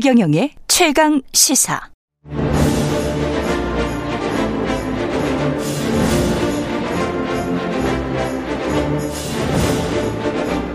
최경영의 0.00 0.52
최강 0.66 1.20
시사. 1.34 1.78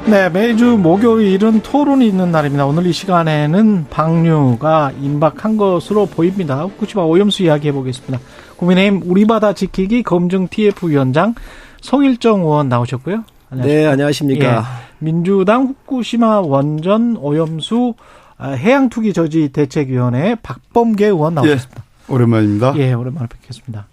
네, 0.06 0.30
매주 0.30 0.78
목요일은 0.78 1.62
토론이 1.64 2.08
있는 2.08 2.32
날입니다. 2.32 2.68
오늘 2.68 2.86
이 2.86 2.94
시간에는 2.94 3.88
방류가 3.90 4.92
임박한 5.02 5.58
것으로 5.58 6.06
보입니다. 6.06 6.62
후쿠시마 6.62 7.02
오염수 7.02 7.42
이야기 7.42 7.70
해보겠습니다. 7.70 8.20
국민의힘 8.58 9.02
우리 9.06 9.26
바다 9.26 9.54
지키기 9.54 10.04
검증 10.04 10.48
TF위원장 10.50 11.34
송일정 11.82 12.42
의원 12.42 12.70
나오셨고요. 12.70 13.24
안녕하십니까. 13.50 13.82
네, 13.82 13.88
안녕하십니까. 13.88 14.58
예, 14.58 14.62
민주당 15.00 15.64
후쿠시마 15.64 16.42
원전 16.42 17.18
오염수 17.18 17.96
아, 17.98 18.25
해양투기 18.42 19.14
저지 19.14 19.50
대책위원회 19.50 20.36
박범계 20.36 21.06
의원 21.08 21.36
나오셨습니다. 21.36 21.84
예, 22.10 22.14
오랜만입니다. 22.14 22.74
예, 22.78 22.94
오랜만에 22.94 23.28
뵙겠습니다. 23.28 23.88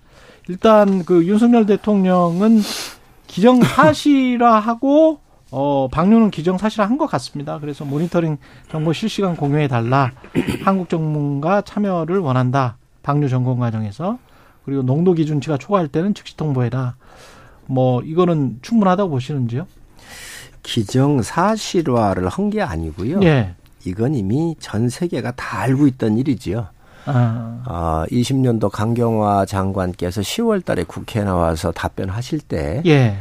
일단 0.48 1.05
그 1.05 1.24
윤석열 1.27 1.66
대통령은 1.66 2.60
기정사실화하고 3.28 5.20
어, 5.51 5.88
방류는 5.92 6.30
기정사실화한 6.30 6.96
것 6.98 7.06
같습니다. 7.06 7.59
그래서 7.60 7.84
모니터링 7.84 8.38
정보 8.70 8.92
실시간 8.92 9.37
공유해 9.37 9.68
달라. 9.68 10.12
한국 10.65 10.88
전문가 10.88 11.60
참여를 11.60 12.18
원한다. 12.18 12.77
방류 13.02 13.29
점검 13.29 13.59
과정에서 13.59 14.18
그리고 14.65 14.82
농도 14.82 15.12
기준치가 15.12 15.59
초과할 15.59 15.88
때는 15.88 16.15
즉시 16.15 16.37
통보해라. 16.37 16.95
뭐 17.66 18.01
이거는 18.02 18.59
충분하다고 18.62 19.10
보시는지요? 19.10 19.66
기정사실화를 20.62 22.29
한 22.29 22.51
게 22.51 22.62
아니고요. 22.62 23.21
예. 23.23 23.54
이건 23.85 24.15
이미 24.15 24.57
전 24.61 24.88
세계가 24.88 25.33
다 25.33 25.61
알고 25.61 25.87
있던 25.88 26.19
일이지요. 26.19 26.66
아. 27.07 27.63
어, 27.66 28.05
20년도 28.11 28.71
강경화 28.71 29.47
장관께서 29.47 30.21
10월 30.21 30.65
달에 30.65 30.85
국회에 30.85 31.24
나와서 31.24 31.73
답변하실 31.73 32.41
때 32.41 32.83
예. 32.87 33.16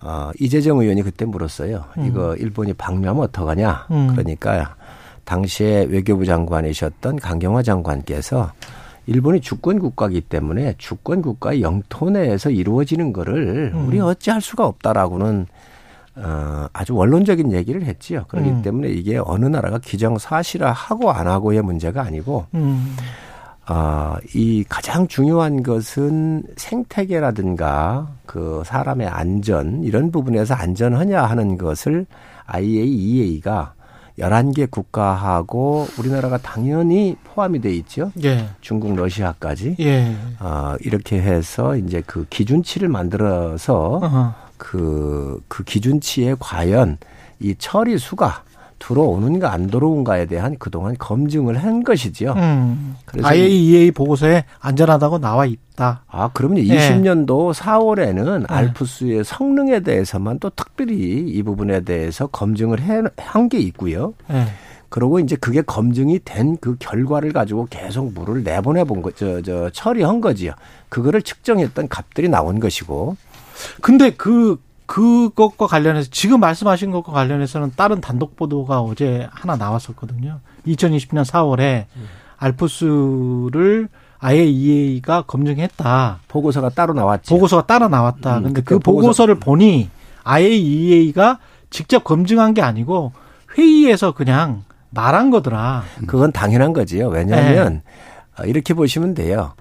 어, 0.00 0.30
이재정 0.38 0.78
의원이 0.78 1.02
그때 1.02 1.24
물었어요. 1.24 1.84
음. 1.98 2.06
이거 2.06 2.34
일본이 2.36 2.72
방류하면 2.72 3.24
어떡하냐. 3.24 3.86
음. 3.90 4.08
그러니까 4.12 4.76
당시에 5.24 5.86
외교부 5.88 6.24
장관이셨던 6.24 7.16
강경화 7.16 7.62
장관께서 7.62 8.52
일본이 9.06 9.40
주권 9.40 9.78
국가이기 9.78 10.22
때문에 10.22 10.74
주권 10.78 11.22
국가의 11.22 11.62
영토 11.62 12.10
내에서 12.10 12.50
이루어지는 12.50 13.12
거를 13.12 13.72
음. 13.74 13.86
우리 13.86 14.00
어찌할 14.00 14.40
수가 14.40 14.66
없다라고는 14.66 15.46
어, 16.16 16.66
아주 16.72 16.94
원론적인 16.94 17.52
얘기를 17.52 17.82
했지요. 17.84 18.24
그렇기 18.28 18.48
음. 18.48 18.62
때문에 18.62 18.88
이게 18.88 19.20
어느 19.22 19.46
나라가 19.46 19.78
기정사실화 19.78 20.72
하고 20.72 21.10
안 21.10 21.28
하고의 21.28 21.62
문제가 21.62 22.02
아니고 22.02 22.46
음. 22.54 22.96
어, 23.68 24.14
이 24.34 24.64
가장 24.68 25.08
중요한 25.08 25.62
것은 25.62 26.44
생태계라든가 26.56 28.08
그 28.24 28.62
사람의 28.64 29.08
안전 29.08 29.82
이런 29.82 30.10
부분에서 30.10 30.54
안전하냐 30.54 31.22
하는 31.24 31.58
것을 31.58 32.06
IAEA가 32.46 33.74
11개 34.18 34.70
국가하고 34.70 35.86
우리나라가 35.98 36.38
당연히 36.38 37.16
포함이 37.24 37.60
돼 37.60 37.74
있죠. 37.74 38.12
예. 38.24 38.48
중국, 38.62 38.96
러시아까지. 38.96 39.76
예. 39.80 40.16
어, 40.40 40.74
이렇게 40.80 41.20
해서 41.20 41.76
이제 41.76 42.02
그 42.06 42.24
기준치를 42.30 42.88
만들어서 42.88 44.34
그, 44.56 45.40
그 45.48 45.64
기준치에 45.64 46.36
과연 46.38 46.98
이 47.40 47.54
처리 47.58 47.98
수가 47.98 48.42
들어오는가 48.78 49.52
안 49.52 49.68
들어오는가에 49.68 50.26
대한 50.26 50.56
그동안 50.58 50.94
검증을 50.98 51.56
한 51.56 51.82
것이지요. 51.82 52.32
음. 52.32 52.96
그래서 53.06 53.26
IAEA 53.26 53.90
보고서에 53.92 54.44
안전하다고 54.60 55.18
나와 55.18 55.46
있다. 55.46 56.02
아, 56.06 56.30
그러면 56.34 56.62
네. 56.62 56.76
20년도 56.76 57.54
4월에는 57.54 58.40
네. 58.40 58.44
알프스의 58.48 59.24
성능에 59.24 59.80
대해서만 59.80 60.38
또 60.40 60.50
특별히 60.50 60.94
이 61.26 61.42
부분에 61.42 61.80
대해서 61.80 62.26
검증을 62.26 62.78
한 63.16 63.48
게 63.48 63.58
있고요. 63.58 64.12
네. 64.28 64.44
그리고 64.88 65.18
이제 65.20 65.36
그게 65.36 65.62
검증이 65.62 66.20
된 66.24 66.56
그 66.60 66.76
결과를 66.78 67.32
가지고 67.32 67.66
계속 67.70 68.12
물을 68.12 68.42
내보내 68.44 68.84
본 68.84 69.02
거, 69.02 69.10
저, 69.10 69.40
저, 69.42 69.68
처리한 69.70 70.20
거지요. 70.20 70.52
그거를 70.90 71.22
측정했던 71.22 71.88
값들이 71.88 72.28
나온 72.28 72.60
것이고. 72.60 73.16
근데 73.80 74.10
그 74.10 74.60
그것과 74.86 75.66
관련해서 75.66 76.08
지금 76.10 76.40
말씀하신 76.40 76.92
것과 76.92 77.12
관련해서는 77.12 77.72
다른 77.76 78.00
단독 78.00 78.36
보도가 78.36 78.80
어제 78.80 79.28
하나 79.32 79.56
나왔었거든요. 79.56 80.40
2020년 80.66 81.24
4월에 81.24 81.86
알프스를 82.36 83.88
IAEA가 84.18 85.22
검증했다. 85.22 86.20
보고서가 86.28 86.70
따로 86.70 86.94
나왔죠. 86.94 87.34
보고서가 87.34 87.66
따로 87.66 87.88
나왔다. 87.88 88.38
음, 88.38 88.42
근데 88.44 88.62
그 88.62 88.78
보고서. 88.78 89.26
를 89.26 89.34
보니 89.36 89.90
IAEA가 90.24 91.38
직접 91.70 92.04
검증한 92.04 92.54
게 92.54 92.62
아니고 92.62 93.12
회의에서 93.58 94.12
그냥 94.12 94.64
말한 94.90 95.30
거더라. 95.30 95.84
그건 96.06 96.32
당연한 96.32 96.72
거지요. 96.72 97.08
왜냐하면 97.08 97.82
네. 98.40 98.48
이렇게 98.48 98.72
보시면 98.74 99.14
돼요. 99.14 99.54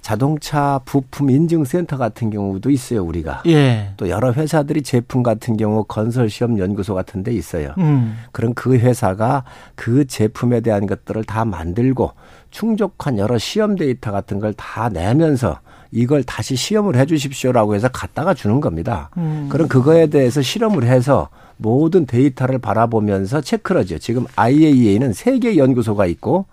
자동차 0.00 0.80
부품 0.84 1.30
인증센터 1.30 1.96
같은 1.96 2.30
경우도 2.30 2.70
있어요 2.70 3.02
우리가 3.04 3.42
예. 3.46 3.92
또 3.96 4.08
여러 4.08 4.32
회사들이 4.32 4.82
제품 4.82 5.22
같은 5.22 5.56
경우 5.56 5.84
건설시험 5.84 6.58
연구소 6.58 6.94
같은 6.94 7.22
데 7.22 7.32
있어요 7.32 7.74
음. 7.78 8.18
그럼 8.32 8.54
그 8.54 8.76
회사가 8.76 9.44
그 9.74 10.06
제품에 10.06 10.60
대한 10.60 10.86
것들을 10.86 11.24
다 11.24 11.44
만들고 11.44 12.12
충족한 12.50 13.18
여러 13.18 13.38
시험 13.38 13.76
데이터 13.76 14.10
같은 14.10 14.38
걸 14.40 14.52
다 14.56 14.88
내면서 14.88 15.58
이걸 15.92 16.22
다시 16.22 16.56
시험을 16.56 16.96
해 16.96 17.06
주십시오라고 17.06 17.74
해서 17.74 17.88
갖다가 17.88 18.34
주는 18.34 18.60
겁니다 18.60 19.10
음. 19.16 19.48
그럼 19.50 19.68
그거에 19.68 20.06
대해서 20.08 20.42
실험을 20.42 20.84
해서 20.84 21.28
모든 21.56 22.06
데이터를 22.06 22.58
바라보면서 22.58 23.40
체크를 23.42 23.82
하죠 23.82 23.98
지금 23.98 24.24
IAEA는 24.36 25.12
세 25.12 25.38
개 25.38 25.56
연구소가 25.56 26.06
있고 26.06 26.46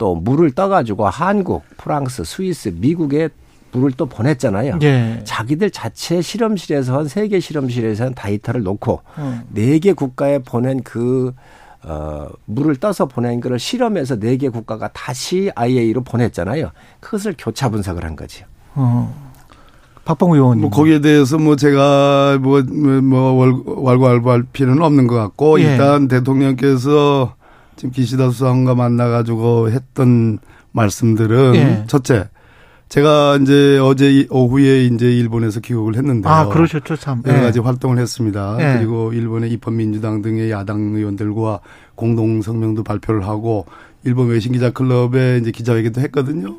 또 0.00 0.14
물을 0.14 0.50
떠가지고 0.50 1.06
한국, 1.10 1.62
프랑스, 1.76 2.24
스위스, 2.24 2.72
미국에 2.74 3.28
물을 3.70 3.92
또 3.92 4.06
보냈잖아요. 4.06 4.78
예. 4.80 5.20
자기들 5.24 5.70
자체 5.70 6.22
실험실에서 6.22 6.98
한 7.00 7.06
세계 7.06 7.38
실험실에서 7.38 8.04
한 8.06 8.14
데이터를 8.16 8.62
놓고 8.62 9.02
음. 9.18 9.42
네개 9.50 9.92
국가에 9.92 10.38
보낸 10.38 10.82
그 10.82 11.34
어, 11.82 12.28
물을 12.46 12.76
떠서 12.76 13.06
보낸 13.06 13.40
거를 13.42 13.58
실험해서 13.58 14.18
네 14.18 14.38
개 14.38 14.48
국가가 14.48 14.88
다시 14.88 15.50
IAEA로 15.54 16.02
보냈잖아요. 16.02 16.70
그것을 17.00 17.34
교차 17.36 17.68
분석을 17.68 18.02
한 18.02 18.16
거죠. 18.16 18.46
어. 18.74 19.14
박봉우 20.06 20.34
의원님. 20.34 20.62
뭐 20.62 20.70
거기에 20.70 21.00
대해서 21.00 21.36
뭐 21.36 21.56
제가 21.56 22.38
뭐, 22.40 22.62
뭐, 22.62 23.32
월과월부할 23.66 24.44
필요는 24.50 24.82
없는 24.82 25.06
것 25.06 25.16
같고 25.16 25.60
예. 25.60 25.72
일단 25.72 26.08
대통령께서 26.08 27.34
지금 27.80 27.92
기시다 27.92 28.28
수상과 28.28 28.74
만나가지고 28.74 29.70
했던 29.70 30.38
말씀들은 30.72 31.54
예. 31.54 31.84
첫째, 31.86 32.28
제가 32.90 33.38
이제 33.40 33.78
어제 33.78 34.26
오후에 34.28 34.84
이제 34.84 35.06
일본에서 35.06 35.60
귀국을 35.60 35.96
했는데요. 35.96 36.30
아, 36.30 36.48
그러셨죠, 36.48 36.96
참. 36.96 37.22
여러 37.26 37.40
가지 37.40 37.58
예. 37.58 37.62
활동을 37.62 37.96
했습니다. 37.96 38.58
예. 38.60 38.76
그리고 38.76 39.14
일본의 39.14 39.50
입헌민주당 39.52 40.20
등의 40.20 40.50
야당 40.50 40.92
의원들과 40.94 41.60
공동 41.94 42.42
성명도 42.42 42.84
발표를 42.84 43.26
하고 43.26 43.64
일본 44.04 44.28
외신 44.28 44.52
기자 44.52 44.68
클럽에 44.70 45.38
이제 45.38 45.50
기자회견도 45.50 46.02
했거든요. 46.02 46.58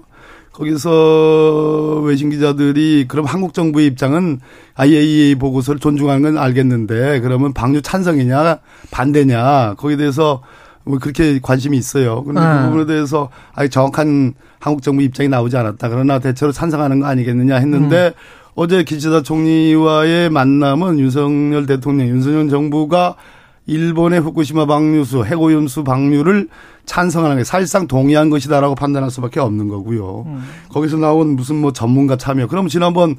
거기서 0.53 2.01
외신 2.03 2.31
기자들이 2.31 3.05
그럼 3.07 3.27
한국 3.27 3.53
정부의 3.53 3.85
입장은 3.85 4.39
IAEA 4.73 5.35
보고서를 5.35 5.79
존중하는 5.79 6.23
건 6.23 6.37
알겠는데 6.39 7.19
그러면 7.19 7.53
방류 7.53 7.83
찬성이냐 7.83 8.57
반대냐 8.89 9.75
거기에 9.77 9.97
대해서 9.97 10.41
뭐 10.83 10.99
그렇게 10.99 11.39
관심이 11.41 11.77
있어요. 11.77 12.23
그런데 12.23 12.41
네. 12.41 12.57
그 12.57 12.65
부분에 12.65 12.85
대해서 12.85 13.29
아직 13.53 13.71
정확한 13.71 14.33
한국 14.59 14.81
정부 14.81 15.01
입장이 15.03 15.29
나오지 15.29 15.57
않았다. 15.57 15.89
그러나 15.89 16.19
대체로 16.19 16.51
찬성하는 16.51 16.99
거 16.99 17.07
아니겠느냐 17.07 17.55
했는데 17.55 18.07
음. 18.07 18.11
어제 18.55 18.83
기시다 18.83 19.21
총리와의 19.21 20.29
만남은 20.29 20.99
윤석열 20.99 21.65
대통령, 21.65 22.07
윤석열 22.07 22.49
정부가 22.49 23.15
일본의 23.67 24.19
후쿠시마 24.21 24.65
방류수, 24.65 25.23
해고염수 25.25 25.83
방류를 25.83 26.47
찬성하는 26.85 27.37
게 27.37 27.43
사실상 27.43 27.87
동의한 27.87 28.29
것이다라고 28.29 28.73
판단할 28.75 29.11
수밖에 29.11 29.39
없는 29.39 29.67
거고요. 29.67 30.23
음. 30.25 30.43
거기서 30.69 30.97
나온 30.97 31.35
무슨 31.35 31.57
뭐 31.57 31.71
전문가 31.71 32.17
참여. 32.17 32.47
그럼 32.47 32.67
지난번 32.67 33.15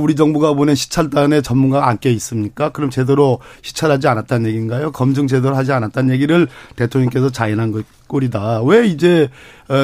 우리 0.00 0.16
정부가 0.16 0.54
보낸 0.54 0.74
시찰단에 0.74 1.42
전문가가 1.42 1.88
안 1.88 1.98
껴 1.98 2.08
있습니까? 2.10 2.70
그럼 2.70 2.88
제대로 2.88 3.38
시찰하지 3.60 4.08
않았다는 4.08 4.48
얘기인가요? 4.48 4.92
검증 4.92 5.26
제대로 5.26 5.54
하지 5.54 5.72
않았다는 5.72 6.12
얘기를 6.14 6.48
대통령께서 6.76 7.30
자인한 7.30 7.70
것 7.72 7.84
꼴이다. 8.06 8.62
왜 8.62 8.86
이제 8.86 9.28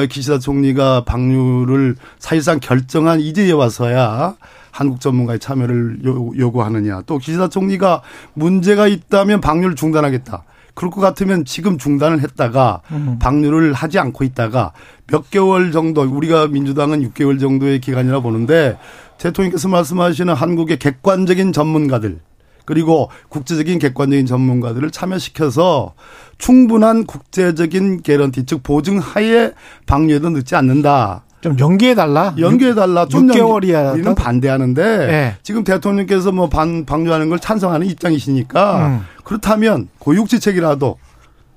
기시다 0.09 0.39
총리가 0.39 1.03
방류를 1.05 1.95
사실상 2.17 2.59
결정한 2.59 3.19
이제에 3.19 3.51
와서야 3.51 4.35
한국 4.73 4.99
전문가의 4.99 5.37
참여를 5.37 5.99
요구하느냐. 6.03 7.03
또 7.05 7.19
기시다 7.19 7.47
총리가 7.47 8.01
문제가 8.33 8.87
있다면 8.87 9.39
방류를 9.39 9.75
중단하겠다. 9.75 10.43
그럴 10.73 10.89
것 10.89 10.99
같으면 10.99 11.45
지금 11.45 11.77
중단을 11.77 12.21
했다가 12.21 12.81
음. 12.91 13.19
방류를 13.21 13.73
하지 13.73 13.99
않고 13.99 14.23
있다가 14.23 14.73
몇 15.05 15.29
개월 15.29 15.71
정도 15.71 16.01
우리가 16.01 16.47
민주당은 16.47 17.07
6개월 17.11 17.39
정도의 17.39 17.79
기간이라 17.79 18.21
보는데 18.21 18.79
대통령께서 19.19 19.67
말씀하시는 19.67 20.33
한국의 20.33 20.79
객관적인 20.79 21.53
전문가들 21.53 22.19
그리고 22.65 23.11
국제적인 23.29 23.77
객관적인 23.77 24.25
전문가들을 24.25 24.89
참여시켜서 24.89 25.93
충분한 26.39 27.05
국제적인 27.05 28.01
개런티 28.01 28.47
즉 28.47 28.63
보증 28.63 28.97
하에 28.97 29.51
방류에도 29.85 30.31
늦지 30.31 30.55
않는다. 30.55 31.25
좀 31.43 31.59
연기해 31.59 31.93
달라. 31.93 32.33
연기해 32.39 32.73
달라. 32.73 33.05
좀 33.05 33.27
6개월이야. 33.27 33.93
우리는 33.93 34.15
반대하는데 34.15 35.07
네. 35.07 35.35
지금 35.43 35.65
대통령께서 35.65 36.31
뭐 36.31 36.47
반, 36.47 36.85
방류하는 36.85 37.27
걸 37.27 37.37
찬성하는 37.37 37.85
입장이시니까 37.87 38.87
음. 38.87 39.01
그렇다면 39.25 39.89
고육지책이라도 39.99 40.97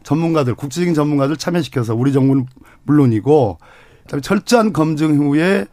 전문가들 0.02 0.56
국제적인 0.56 0.92
전문가들 0.92 1.36
참여시켜서 1.36 1.94
우리 1.94 2.12
정부는 2.12 2.46
물론이고 2.82 3.58
철저한 4.20 4.72
검증 4.72 5.16
후에 5.18 5.66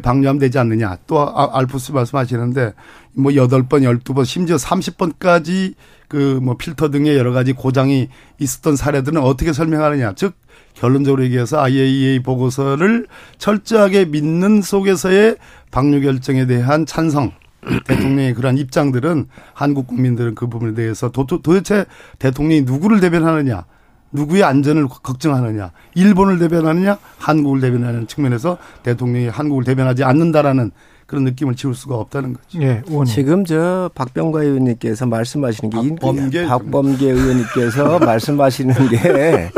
방류하면 0.00 0.38
되지 0.38 0.60
않느냐. 0.60 0.98
또 1.08 1.20
아, 1.20 1.50
알프스 1.58 1.90
말씀하시는데 1.90 2.72
뭐 3.14 3.32
8번, 3.32 3.82
12번, 3.82 4.24
심지어 4.24 4.56
30번까지 4.56 5.74
그 6.08 6.40
뭐 6.42 6.56
필터 6.56 6.90
등의 6.90 7.16
여러 7.16 7.32
가지 7.32 7.52
고장이 7.52 8.08
있었던 8.38 8.76
사례들은 8.76 9.20
어떻게 9.22 9.52
설명하느냐. 9.52 10.14
즉 10.14 10.34
결론적으로 10.74 11.24
얘기해서 11.24 11.58
IAEA 11.60 12.22
보고서를 12.22 13.06
철저하게 13.38 14.06
믿는 14.06 14.62
속에서의 14.62 15.36
방류 15.70 16.02
결정에 16.02 16.46
대한 16.46 16.86
찬성 16.86 17.32
대통령의 17.86 18.34
그러한 18.34 18.58
입장들은 18.58 19.26
한국 19.54 19.86
국민들은 19.86 20.34
그 20.34 20.46
부분에 20.48 20.74
대해서 20.74 21.10
도, 21.10 21.26
도대체 21.26 21.86
대통령이 22.18 22.62
누구를 22.62 23.00
대변하느냐 23.00 23.64
누구의 24.12 24.44
안전을 24.44 24.86
걱정하느냐 24.86 25.72
일본을 25.94 26.38
대변하느냐 26.38 26.98
한국을 27.18 27.60
대변하는 27.60 28.06
측면에서 28.06 28.58
대통령이 28.82 29.28
한국을 29.28 29.64
대변하지 29.64 30.04
않는다라는 30.04 30.70
그런 31.06 31.24
느낌을 31.24 31.54
지울 31.54 31.74
수가 31.74 31.94
없다는 31.96 32.34
거죠. 32.34 32.62
예, 32.62 32.82
지금 33.06 33.44
저 33.44 33.88
박병과 33.94 34.42
의원님께서 34.42 35.06
말씀하시는 35.06 35.70
게 35.70 35.94
박범계, 35.94 36.46
박범계 36.46 37.10
의원님께서 37.10 37.98
말씀하시는 38.04 38.74
게 38.88 39.50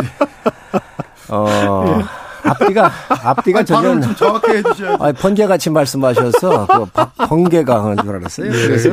어. 1.31 2.03
앞뒤가 2.45 2.91
앞뒤가 3.09 3.65
전혀 3.65 4.01
좀 4.01 4.15
정확히 4.15 4.53
해주셔야 4.53 4.97
아, 5.01 5.13
번개같이 5.13 5.71
말씀하셔서 5.71 6.67
그 6.67 7.27
번개가 7.27 7.85
하는 7.85 7.97
줄 8.03 8.15
알았어요. 8.17 8.51
네. 8.51 8.67
그래서 8.67 8.91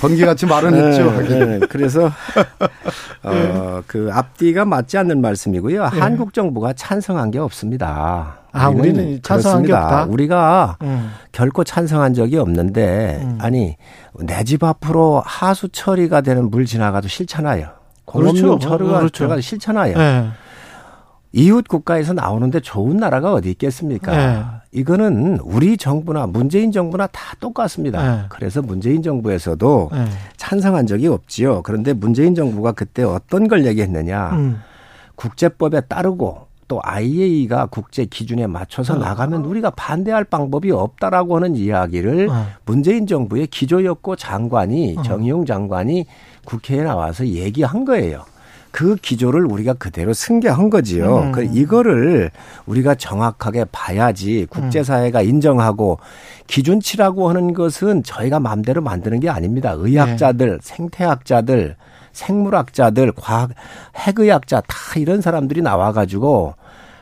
번개같이 0.00 0.46
말은 0.46 0.70
네, 0.72 0.86
했죠. 0.86 1.10
네, 1.22 1.58
그래서 1.68 2.10
어, 3.22 3.82
그 3.86 4.10
앞뒤가 4.12 4.64
맞지 4.64 4.98
않는 4.98 5.20
말씀이고요. 5.20 5.88
네. 5.90 5.98
한국 6.00 6.32
정부가 6.34 6.72
찬성한 6.72 7.30
게 7.30 7.38
없습니다. 7.38 8.38
아, 8.52 8.68
우리는, 8.68 9.00
우리는 9.00 9.20
찬성한 9.22 9.62
게 9.64 9.72
없다. 9.72 10.04
우리가 10.06 10.76
음. 10.82 11.12
결코 11.32 11.64
찬성한 11.64 12.14
적이 12.14 12.38
없는데 12.38 13.20
음. 13.22 13.38
아니 13.40 13.76
내 14.20 14.42
집 14.44 14.64
앞으로 14.64 15.22
하수 15.24 15.68
처리가 15.68 16.22
되는 16.22 16.50
물 16.50 16.64
지나가도 16.64 17.08
싫잖아요. 17.08 17.68
공업용 18.04 18.34
그렇죠. 18.34 18.58
처리가 18.58 18.98
그렇죠. 18.98 19.12
들어가도 19.18 19.40
싫잖아요. 19.42 19.94
네. 21.30 21.42
이웃 21.42 21.66
국가에서 21.68 22.12
나오는데 22.12 22.60
좋은 22.60 22.96
나라가 22.96 23.32
어디 23.32 23.50
있겠습니까? 23.50 24.12
네. 24.16 24.44
이거는 24.72 25.38
우리 25.42 25.76
정부나 25.76 26.26
문재인 26.26 26.72
정부나 26.72 27.06
다 27.08 27.34
똑같습니다. 27.40 28.16
네. 28.16 28.22
그래서 28.28 28.62
문재인 28.62 29.02
정부에서도 29.02 29.90
네. 29.92 30.04
찬성한 30.36 30.86
적이 30.86 31.08
없지요. 31.08 31.62
그런데 31.62 31.92
문재인 31.92 32.34
정부가 32.34 32.72
그때 32.72 33.02
어떤 33.02 33.48
걸 33.48 33.66
얘기했느냐. 33.66 34.30
음. 34.32 34.60
국제법에 35.16 35.82
따르고 35.82 36.48
또 36.68 36.80
IAEA가 36.84 37.66
국제 37.66 38.04
기준에 38.04 38.46
맞춰서 38.46 38.94
어. 38.94 38.98
나가면 38.98 39.44
우리가 39.46 39.70
반대할 39.70 40.24
방법이 40.24 40.70
없다라고 40.70 41.36
하는 41.36 41.56
이야기를 41.56 42.28
어. 42.30 42.46
문재인 42.66 43.06
정부의 43.06 43.46
기조였고 43.48 44.16
장관이 44.16 44.96
어. 44.98 45.02
정의용 45.02 45.46
장관이 45.46 46.06
국회에 46.44 46.82
나와서 46.82 47.26
얘기한 47.26 47.84
거예요. 47.84 48.24
그 48.70 48.96
기조를 48.96 49.44
우리가 49.44 49.74
그대로 49.74 50.12
승계한 50.12 50.70
거지요. 50.70 51.18
음. 51.18 51.32
그 51.32 51.42
이거를 51.42 52.30
우리가 52.66 52.94
정확하게 52.94 53.66
봐야지 53.72 54.46
국제사회가 54.50 55.22
인정하고 55.22 55.98
기준치라고 56.46 57.28
하는 57.28 57.54
것은 57.54 58.02
저희가 58.02 58.40
마음대로 58.40 58.80
만드는 58.82 59.20
게 59.20 59.28
아닙니다. 59.30 59.74
의학자들, 59.76 60.50
네. 60.50 60.58
생태학자들, 60.60 61.76
생물학자들, 62.12 63.12
과학, 63.12 63.50
핵의학자 63.96 64.60
다 64.62 64.76
이런 64.96 65.20
사람들이 65.20 65.62
나와가지고 65.62 66.54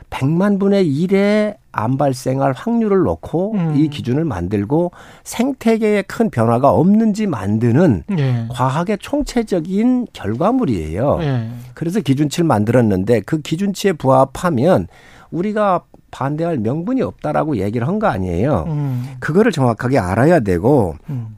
100만 0.09 0.59
분의 0.59 0.85
1의 0.85 1.55
암 1.77 1.97
발생할 1.97 2.53
확률을 2.53 3.03
놓고 3.03 3.53
음. 3.53 3.73
이 3.77 3.87
기준을 3.87 4.25
만들고 4.25 4.91
생태계에 5.23 6.01
큰 6.03 6.29
변화가 6.31 6.71
없는지 6.71 7.27
만드는 7.27 8.03
예. 8.17 8.45
과학의 8.49 8.97
총체적인 8.99 10.07
결과물이에요. 10.13 11.19
예. 11.21 11.49
그래서 11.75 11.99
기준치를 12.01 12.45
만들었는데 12.47 13.21
그 13.21 13.41
기준치에 13.41 13.93
부합하면 13.93 14.87
우리가 15.31 15.81
반대할 16.09 16.57
명분이 16.57 17.01
없다라고 17.03 17.57
얘기를 17.57 17.87
한 17.87 17.99
거 17.99 18.07
아니에요. 18.07 18.65
음. 18.67 19.05
그거를 19.19 19.51
정확하게 19.51 19.99
알아야 19.99 20.39
되고 20.39 20.95
음. 21.09 21.35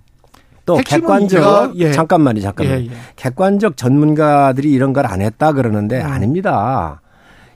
또 0.66 0.78
객관적 0.78 1.76
예. 1.80 1.92
잠깐만요, 1.92 2.40
잠깐만. 2.42 2.80
예, 2.80 2.86
예. 2.86 2.90
객관적 3.16 3.76
전문가들이 3.76 4.72
이런 4.72 4.94
걸 4.94 5.06
안 5.08 5.22
했다 5.22 5.52
그러는데 5.52 6.00
음. 6.02 6.06
아닙니다. 6.06 7.02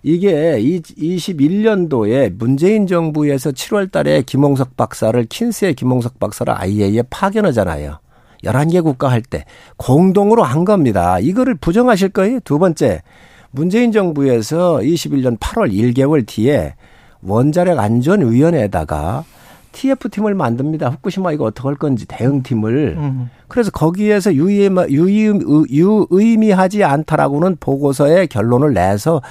이게 0.03 0.59
21년도에 0.59 2.33
문재인 2.37 2.87
정부에서 2.87 3.51
7월 3.51 3.89
달에 3.89 4.21
김홍석 4.21 4.75
박사를 4.75 5.25
킨스의 5.25 5.73
김홍석 5.75 6.19
박사를 6.19 6.53
IAEA에 6.53 7.03
파견하잖아요. 7.09 7.99
11개 8.43 8.83
국가 8.83 9.09
할 9.09 9.21
때 9.21 9.45
공동으로 9.77 10.43
한 10.43 10.65
겁니다. 10.65 11.19
이거를 11.19 11.55
부정하실 11.55 12.09
거예요? 12.09 12.39
두 12.41 12.59
번째. 12.59 13.01
문재인 13.51 13.93
정부에서 13.93 14.79
21년 14.79 15.39
8월 15.39 15.71
1개월 15.71 16.25
뒤에 16.27 16.75
원자력 17.21 17.79
안전 17.79 18.29
위원회에다가 18.29 19.23
TF팀을 19.71 20.35
만듭니다. 20.35 20.89
후쿠시마 20.89 21.31
이거 21.31 21.45
어떻게 21.45 21.67
할 21.67 21.75
건지 21.75 22.05
대응팀을. 22.07 22.95
음. 22.97 23.29
그래서 23.47 23.71
거기에서 23.71 24.33
유의미, 24.33 24.81
유의미하지 25.71 26.83
않다라고는 26.83 27.57
보고서에 27.59 28.25
결론을 28.27 28.73
내서 28.73 29.21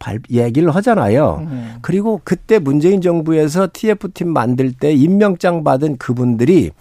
발, 0.00 0.18
얘기를 0.30 0.74
하잖아요. 0.74 1.46
음. 1.48 1.74
그리고 1.82 2.20
그때 2.24 2.58
문재인 2.58 3.00
정부에서 3.00 3.68
TF팀 3.72 4.32
만들 4.32 4.72
때 4.72 4.92
임명장 4.92 5.62
받은 5.62 5.98
그분들이 5.98 6.72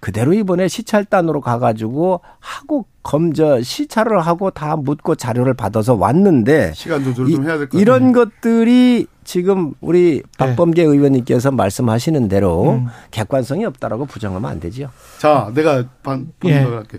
그대로 0.00 0.32
이번에 0.32 0.68
시찰단으로 0.68 1.40
가가지고 1.40 2.20
하고 2.38 2.86
검저 3.02 3.62
시찰을 3.62 4.20
하고 4.20 4.50
다 4.50 4.76
묻고 4.76 5.16
자료를 5.16 5.54
받아서 5.54 5.94
왔는데 5.94 6.72
시간 6.74 7.02
조절 7.02 7.28
좀 7.28 7.44
해야 7.44 7.58
될것 7.58 7.80
이런 7.80 8.12
것들이 8.12 9.06
지금 9.24 9.74
우리 9.80 10.22
박범계 10.38 10.84
네. 10.84 10.88
의원님께서 10.88 11.50
말씀하시는 11.50 12.28
대로 12.28 12.74
음. 12.74 12.86
객관성이 13.10 13.64
없다라고 13.64 14.06
부정하면 14.06 14.50
안 14.50 14.60
되지요. 14.60 14.88
자, 15.18 15.50
내가 15.52 15.84
반 16.02 16.28
분석을 16.38 16.70
예. 16.70 16.76
할게. 16.76 16.98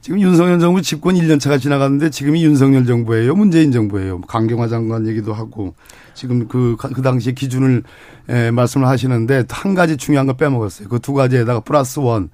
지금 0.00 0.18
윤석열 0.20 0.58
정부 0.60 0.80
집권 0.80 1.14
1년 1.14 1.38
차가 1.38 1.58
지나갔는데 1.58 2.10
지금이 2.10 2.42
윤석열 2.42 2.86
정부예요, 2.86 3.34
문재인 3.34 3.70
정부예요. 3.70 4.22
강경화 4.22 4.68
장관 4.68 5.06
얘기도 5.06 5.34
하고 5.34 5.74
지금 6.14 6.48
그, 6.48 6.76
그 6.78 7.02
당시 7.02 7.34
기준을 7.34 7.82
에, 8.30 8.50
말씀을 8.50 8.86
하시는데 8.88 9.44
한 9.50 9.74
가지 9.74 9.96
중요한 9.96 10.26
거 10.26 10.32
빼먹었어요. 10.34 10.88
그 10.88 11.00
두 11.00 11.12
가지에다가 11.12 11.60
플러스 11.60 11.98
원 11.98 12.30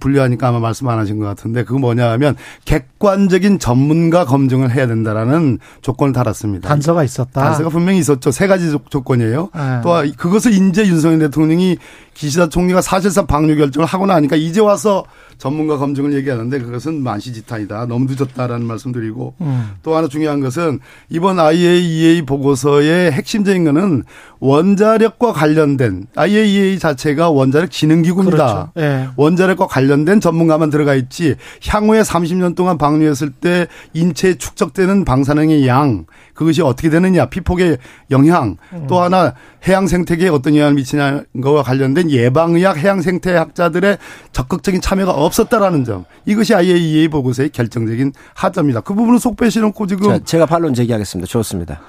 분류하니까 0.00 0.48
아마 0.48 0.60
말씀 0.60 0.88
안 0.88 0.98
하신 0.98 1.18
것 1.18 1.26
같은데 1.26 1.62
그거 1.62 1.78
뭐냐 1.78 2.10
하면 2.12 2.36
객관적인 2.64 3.58
전문가 3.58 4.24
검증을 4.24 4.70
해야 4.70 4.86
된다라는 4.86 5.58
조건을 5.82 6.12
달았습니다. 6.14 6.68
단서가 6.68 7.04
있었다. 7.04 7.42
단서가 7.42 7.68
분명히 7.68 7.98
있었죠. 7.98 8.30
세 8.30 8.46
가지 8.46 8.74
조건이에요. 8.88 9.50
네. 9.54 9.80
또 9.82 9.90
그것을 10.16 10.54
인제 10.54 10.86
윤석열 10.86 11.18
대통령이 11.18 11.76
기시다 12.14 12.48
총리가 12.48 12.80
사실상 12.80 13.26
방류 13.26 13.56
결정을 13.56 13.86
하고 13.86 14.06
나니까 14.06 14.36
이제 14.36 14.60
와서 14.60 15.04
전문가 15.36 15.76
검증을 15.76 16.14
얘기하는데 16.14 16.58
그것은 16.60 17.02
만시지탄이다. 17.02 17.86
너무 17.86 18.06
늦었다라는 18.08 18.66
말씀드리고 18.66 19.34
음. 19.40 19.70
또 19.82 19.96
하나 19.96 20.08
중요한 20.08 20.40
것은 20.40 20.78
이번 21.10 21.40
IAEA 21.40 22.22
보고서의 22.22 23.12
핵심적인 23.12 23.64
것은 23.64 24.04
원자력과 24.38 25.32
관련된 25.32 26.06
IAEA 26.14 26.78
자체가 26.78 27.30
원자력 27.30 27.70
진흥기구입니다. 27.70 28.36
그렇죠. 28.36 28.70
네. 28.76 29.08
원자력과 29.16 29.66
관련된 29.66 30.20
전문가만 30.20 30.70
들어가 30.70 30.94
있지 30.94 31.34
향후에 31.66 32.02
30년 32.02 32.54
동안 32.54 32.78
방류했을 32.78 33.30
때 33.30 33.66
인체에 33.92 34.34
축적되는 34.34 35.04
방사능의 35.04 35.66
양 35.66 36.06
그것이 36.34 36.60
어떻게 36.62 36.90
되느냐, 36.90 37.26
피폭의 37.26 37.78
영향, 38.10 38.56
음. 38.72 38.86
또 38.88 39.00
하나 39.00 39.34
해양 39.68 39.86
생태계에 39.86 40.28
어떤 40.28 40.54
영향을 40.56 40.74
미치는 40.74 41.24
것과 41.40 41.62
관련된 41.62 42.10
예방의학 42.10 42.76
해양 42.78 43.00
생태학자들의 43.00 43.98
적극적인 44.32 44.80
참여가 44.80 45.12
없었다라는 45.12 45.84
점. 45.84 46.04
이것이 46.26 46.54
IAEA 46.54 47.08
보고서의 47.08 47.50
결정적인 47.50 48.12
하점입니다. 48.34 48.80
그 48.80 48.94
부분은 48.94 49.18
속 49.18 49.36
빼시 49.36 49.60
놓고 49.60 49.86
지금 49.86 50.08
자, 50.08 50.18
제가 50.24 50.46
반론 50.46 50.74
제기하겠습니다. 50.74 51.26
좋습니다. 51.28 51.80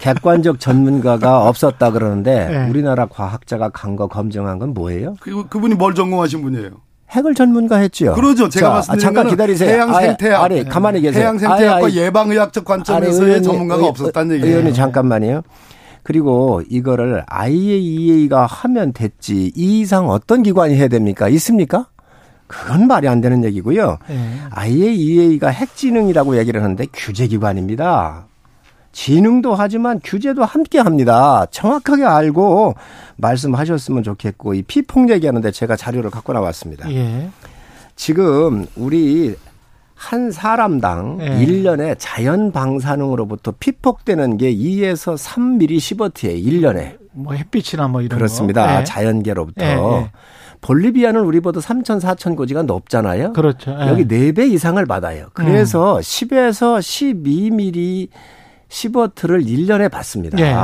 객관적 0.00 0.60
전문가가 0.60 1.46
없었다 1.48 1.90
그러는데 1.90 2.48
네. 2.48 2.68
우리나라 2.68 3.06
과학자가 3.06 3.70
간 3.70 3.94
거 3.94 4.08
검증한 4.08 4.58
건 4.58 4.74
뭐예요? 4.74 5.14
그, 5.20 5.46
그분이 5.48 5.76
뭘 5.76 5.94
전공하신 5.94 6.42
분이에요? 6.42 6.70
핵을 7.10 7.34
전문가 7.34 7.76
했죠. 7.76 8.14
그렇죠. 8.14 8.48
제가 8.48 8.70
말씀드린 8.70 9.00
잠깐 9.00 9.28
기다리세요. 9.28 9.70
해양 9.70 9.92
생태학, 9.92 10.42
아니, 10.42 10.60
아니 10.60 10.68
가만히 10.68 11.00
계세요. 11.00 11.22
해양 11.22 11.38
생태학과 11.38 11.92
예방 11.94 12.30
의학적 12.30 12.64
관점에서의 12.64 13.34
아니, 13.34 13.42
전문가가 13.42 13.86
없었다는 13.86 14.36
얘기예요. 14.36 14.50
의원님 14.50 14.74
잠깐만요. 14.74 15.42
그리고 16.02 16.62
이거를 16.68 17.22
IAEA가 17.26 18.46
하면 18.46 18.92
됐지 18.92 19.52
이 19.54 19.80
이상 19.80 20.08
어떤 20.10 20.42
기관이 20.42 20.74
해야 20.74 20.88
됩니까? 20.88 21.28
있습니까? 21.30 21.86
그건 22.46 22.86
말이 22.86 23.08
안 23.08 23.20
되는 23.20 23.42
얘기고요. 23.44 23.98
네. 24.08 24.38
IAEA가 24.50 25.48
핵지능이라고 25.48 26.36
얘기를 26.38 26.62
하는데 26.62 26.84
규제기관입니다. 26.92 28.26
지능도 28.94 29.56
하지만 29.56 30.00
규제도 30.02 30.44
함께 30.44 30.78
합니다. 30.78 31.46
정확하게 31.50 32.04
알고 32.04 32.74
말씀하셨으면 33.16 34.04
좋겠고 34.04 34.54
이 34.54 34.62
피폭 34.62 35.10
얘기하는데 35.10 35.50
제가 35.50 35.76
자료를 35.76 36.10
갖고 36.10 36.32
나왔습니다. 36.32 36.90
예. 36.92 37.28
지금 37.96 38.66
우리 38.76 39.34
한 39.94 40.30
사람당 40.30 41.18
예. 41.22 41.44
1년에 41.44 41.96
자연 41.98 42.52
방사능으로부터 42.52 43.52
피폭되는 43.58 44.36
게 44.36 44.54
2에서 44.54 45.18
3mm 45.18 45.80
시버트에 45.80 46.40
1년에. 46.40 46.96
뭐 47.12 47.34
햇빛이나 47.34 47.88
뭐 47.88 48.00
이런 48.00 48.16
그렇습니다. 48.16 48.80
예. 48.80 48.84
자연계로부터. 48.84 49.64
예. 49.64 49.70
예. 49.70 50.10
볼리비아는 50.60 51.20
우리보다 51.20 51.60
3천 51.60 52.00
4천 52.00 52.36
고지가 52.36 52.62
높잖아요. 52.62 53.32
그렇죠. 53.32 53.76
예. 53.80 53.88
여기 53.88 54.04
4배 54.04 54.50
이상을 54.52 54.84
받아요. 54.86 55.26
그래서 55.34 55.96
음. 55.96 56.00
10에서 56.00 56.78
12mm 56.78 58.08
시버트를 58.74 59.44
1년에 59.44 59.88
받습니다. 59.90 60.38
예. 60.40 60.54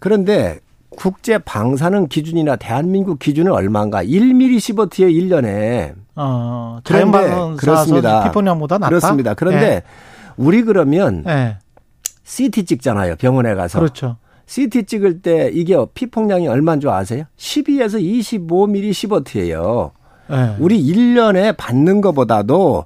그런데 0.00 0.58
국제 0.90 1.38
방사능 1.38 2.08
기준이나 2.08 2.56
대한민국 2.56 3.20
기준은 3.20 3.52
얼마인가? 3.52 4.02
1mm 4.02 4.58
시버트에 4.58 5.06
1년에. 5.06 5.94
어, 6.16 6.80
자연방사능 6.82 7.56
그렇습니다. 7.56 8.24
피포량보다 8.24 8.78
낮다. 8.78 8.88
그렇습니다. 8.88 9.34
그런데 9.34 9.66
예. 9.66 9.82
우리 10.36 10.62
그러면 10.62 11.24
예. 11.28 11.58
CT 12.24 12.64
찍잖아요. 12.64 13.16
병원에 13.16 13.54
가서. 13.54 13.78
그렇죠. 13.78 14.16
CT 14.46 14.84
찍을 14.84 15.22
때 15.22 15.48
이게 15.52 15.76
피폭량이 15.94 16.48
얼마인 16.48 16.80
줄 16.80 16.90
아세요? 16.90 17.24
12에서 17.38 18.02
25mm 18.02 18.92
시버트예요. 18.92 19.92
예. 20.32 20.56
우리 20.58 20.82
1년에 20.82 21.56
받는 21.56 22.00
것보다도 22.00 22.84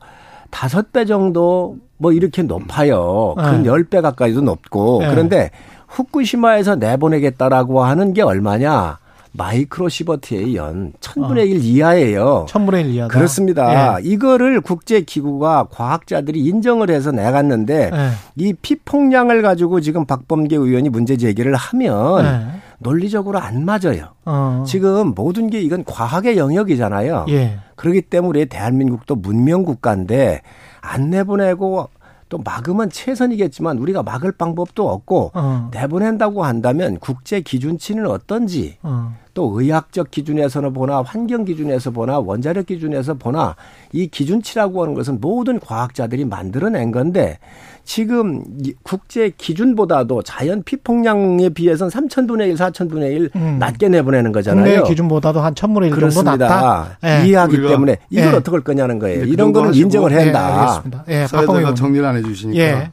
5배 0.50 1.06
정도 1.06 1.76
뭐 1.98 2.12
이렇게 2.12 2.42
높아요. 2.42 3.34
그건 3.36 3.62
네. 3.62 3.70
10배 3.70 4.02
가까이도 4.02 4.40
높고. 4.42 5.00
네. 5.00 5.10
그런데 5.10 5.50
후쿠시마에서 5.88 6.76
내보내겠다라고 6.76 7.82
하는 7.82 8.12
게 8.12 8.22
얼마냐? 8.22 8.98
마이크로 9.36 9.88
시버트의 9.88 10.56
연 10.56 10.92
천분의 11.00 11.44
어. 11.44 11.46
일 11.46 11.62
이하예요. 11.62 12.46
천분의 12.48 12.86
일 12.86 12.90
이하다. 12.94 13.12
그렇습니다. 13.14 13.98
예. 13.98 14.02
이거를 14.02 14.60
국제 14.62 15.02
기구가 15.02 15.66
과학자들이 15.70 16.40
인정을 16.40 16.90
해서 16.90 17.12
내갔는데 17.12 17.90
예. 17.92 18.10
이 18.36 18.54
피폭량을 18.54 19.42
가지고 19.42 19.80
지금 19.80 20.06
박범계 20.06 20.56
의원이 20.56 20.88
문제 20.88 21.16
제기를 21.16 21.54
하면 21.54 22.24
예. 22.24 22.60
논리적으로 22.78 23.38
안 23.38 23.64
맞아요. 23.64 24.14
어. 24.24 24.64
지금 24.66 25.14
모든 25.14 25.48
게 25.48 25.60
이건 25.60 25.84
과학의 25.84 26.36
영역이잖아요. 26.36 27.26
예. 27.28 27.58
그렇기 27.76 28.02
때문에 28.02 28.46
대한민국도 28.46 29.16
문명 29.16 29.64
국가인데 29.64 30.42
안 30.80 31.10
내보내고 31.10 31.88
또 32.28 32.38
막으면 32.38 32.90
최선이겠지만 32.90 33.78
우리가 33.78 34.02
막을 34.02 34.32
방법도 34.32 34.88
없고 34.88 35.32
어. 35.34 35.70
내보낸다고 35.72 36.44
한다면 36.44 36.98
국제 36.98 37.40
기준치는 37.40 38.06
어떤지 38.06 38.78
어. 38.82 39.16
또 39.36 39.52
의학적 39.60 40.10
기준에서는 40.10 40.72
보나 40.72 41.02
환경 41.02 41.44
기준에서 41.44 41.90
보나 41.90 42.18
원자력 42.18 42.64
기준에서 42.64 43.14
보나 43.14 43.54
이 43.92 44.06
기준치라고 44.06 44.82
하는 44.82 44.94
것은 44.94 45.18
모든 45.20 45.60
과학자들이 45.60 46.24
만들어낸 46.24 46.90
건데 46.90 47.38
지금 47.84 48.42
국제 48.82 49.30
기준보다도 49.36 50.22
자연 50.22 50.62
피폭량에 50.62 51.50
비해서는 51.50 51.90
3천분의 51.90 52.48
1, 52.48 52.54
4천분의 52.54 53.12
1 53.12 53.30
음. 53.36 53.56
낮게 53.60 53.90
내보내는 53.90 54.32
거잖아요. 54.32 54.64
국내 54.64 54.88
기준보다도 54.88 55.40
한 55.40 55.54
천분의 55.54 55.90
1 55.90 55.94
그렇습니다. 55.94 56.30
정도 56.30 56.44
낮다. 56.46 56.98
네. 57.02 57.26
이해하기 57.28 57.56
때문에 57.60 57.98
이걸 58.08 58.30
네. 58.30 58.36
어떻게 58.38 58.50
할 58.52 58.60
거냐는 58.62 58.98
거예요. 58.98 59.24
이런 59.24 59.52
거는 59.52 59.74
인정을 59.74 60.12
해야 60.12 60.20
한다. 60.22 60.82
네, 61.06 61.22
예, 61.22 61.26
사회자가 61.26 61.74
정리를 61.74 62.04
안 62.04 62.16
해 62.16 62.22
주시니까. 62.22 62.58
예. 62.58 62.90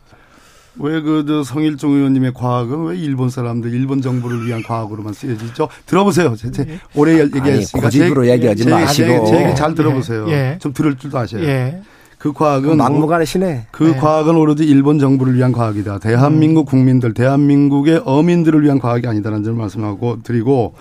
왜 0.79 1.01
그 1.01 1.43
성일종 1.45 1.91
의원님의 1.93 2.33
과학은 2.33 2.85
왜 2.85 2.97
일본 2.97 3.29
사람들 3.29 3.73
일본 3.73 4.01
정부를 4.01 4.45
위한 4.45 4.63
과학으로만 4.63 5.13
쓰여지죠? 5.13 5.67
들어보세요. 5.85 6.35
제, 6.35 6.51
제 6.51 6.79
오래 6.95 7.19
얘기했으니까 7.19 7.87
고집으로 7.87 8.27
얘기하지 8.27 8.69
마시고 8.69 9.25
제, 9.25 9.43
얘기 9.43 9.55
잘 9.55 9.75
들어보세요. 9.75 10.29
예. 10.29 10.57
좀 10.59 10.73
들을 10.73 10.95
줄도 10.95 11.17
아셔요. 11.17 11.43
예. 11.43 11.81
그 12.17 12.31
과학은 12.31 12.77
막무가내시네. 12.77 13.67
그 13.71 13.83
네. 13.83 13.97
과학은 13.97 14.35
오로지 14.35 14.63
일본 14.63 14.97
정부를 14.97 15.35
위한 15.35 15.51
과학이다. 15.51 15.99
대한민국 15.99 16.65
국민들, 16.65 17.13
대한민국의 17.13 18.01
어민들을 18.05 18.63
위한 18.63 18.79
과학이 18.79 19.05
아니다라는 19.07 19.43
점을 19.43 19.57
말씀하고 19.59 20.23
드리고 20.23 20.75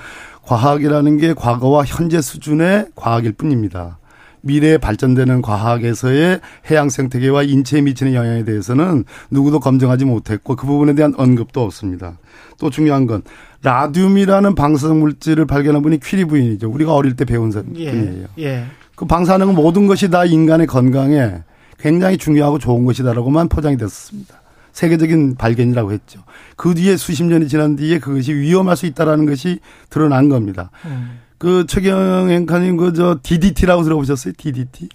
과학이라는 0.44 1.18
게 1.18 1.34
과거와 1.34 1.84
현재 1.84 2.20
수준의 2.20 2.86
과학일 2.94 3.32
뿐입니다. 3.32 3.98
미래에 4.42 4.78
발전되는 4.78 5.42
과학에서의 5.42 6.40
해양 6.70 6.90
생태계와 6.90 7.44
인체에 7.44 7.80
미치는 7.80 8.14
영향에 8.14 8.44
대해서는 8.44 9.04
누구도 9.30 9.60
검증하지 9.60 10.04
못했고 10.04 10.56
그 10.56 10.66
부분에 10.66 10.94
대한 10.94 11.14
언급도 11.16 11.62
없습니다. 11.62 12.18
또 12.58 12.70
중요한 12.70 13.06
건 13.06 13.22
라듐이라는 13.62 14.54
방사성 14.54 15.00
물질을 15.00 15.46
발견한 15.46 15.82
분이 15.82 16.00
퀴리 16.00 16.24
부인이죠. 16.24 16.70
우리가 16.70 16.94
어릴 16.94 17.16
때 17.16 17.24
배운 17.24 17.52
예. 17.76 17.90
분이에요. 17.90 18.26
예. 18.40 18.64
그 18.94 19.06
방사능은 19.06 19.54
모든 19.54 19.86
것이 19.86 20.10
다 20.10 20.24
인간의 20.24 20.66
건강에 20.66 21.42
굉장히 21.78 22.18
중요하고 22.18 22.58
좋은 22.58 22.84
것이다라고만 22.84 23.48
포장이 23.48 23.76
됐습니다. 23.76 24.42
세계적인 24.72 25.36
발견이라고 25.36 25.92
했죠. 25.92 26.20
그 26.56 26.74
뒤에 26.74 26.96
수십 26.96 27.24
년이 27.24 27.48
지난 27.48 27.76
뒤에 27.76 27.98
그것이 27.98 28.32
위험할 28.32 28.76
수 28.76 28.86
있다라는 28.86 29.26
것이 29.26 29.60
드러난 29.90 30.28
겁니다. 30.28 30.70
음. 30.86 31.18
그 31.42 31.66
최경 31.66 32.30
앵커님 32.30 32.76
그 32.76 32.92
저 32.92 33.18
DDT라고 33.20 33.82
들어보셨어요? 33.82 34.34
DDT? 34.36 34.88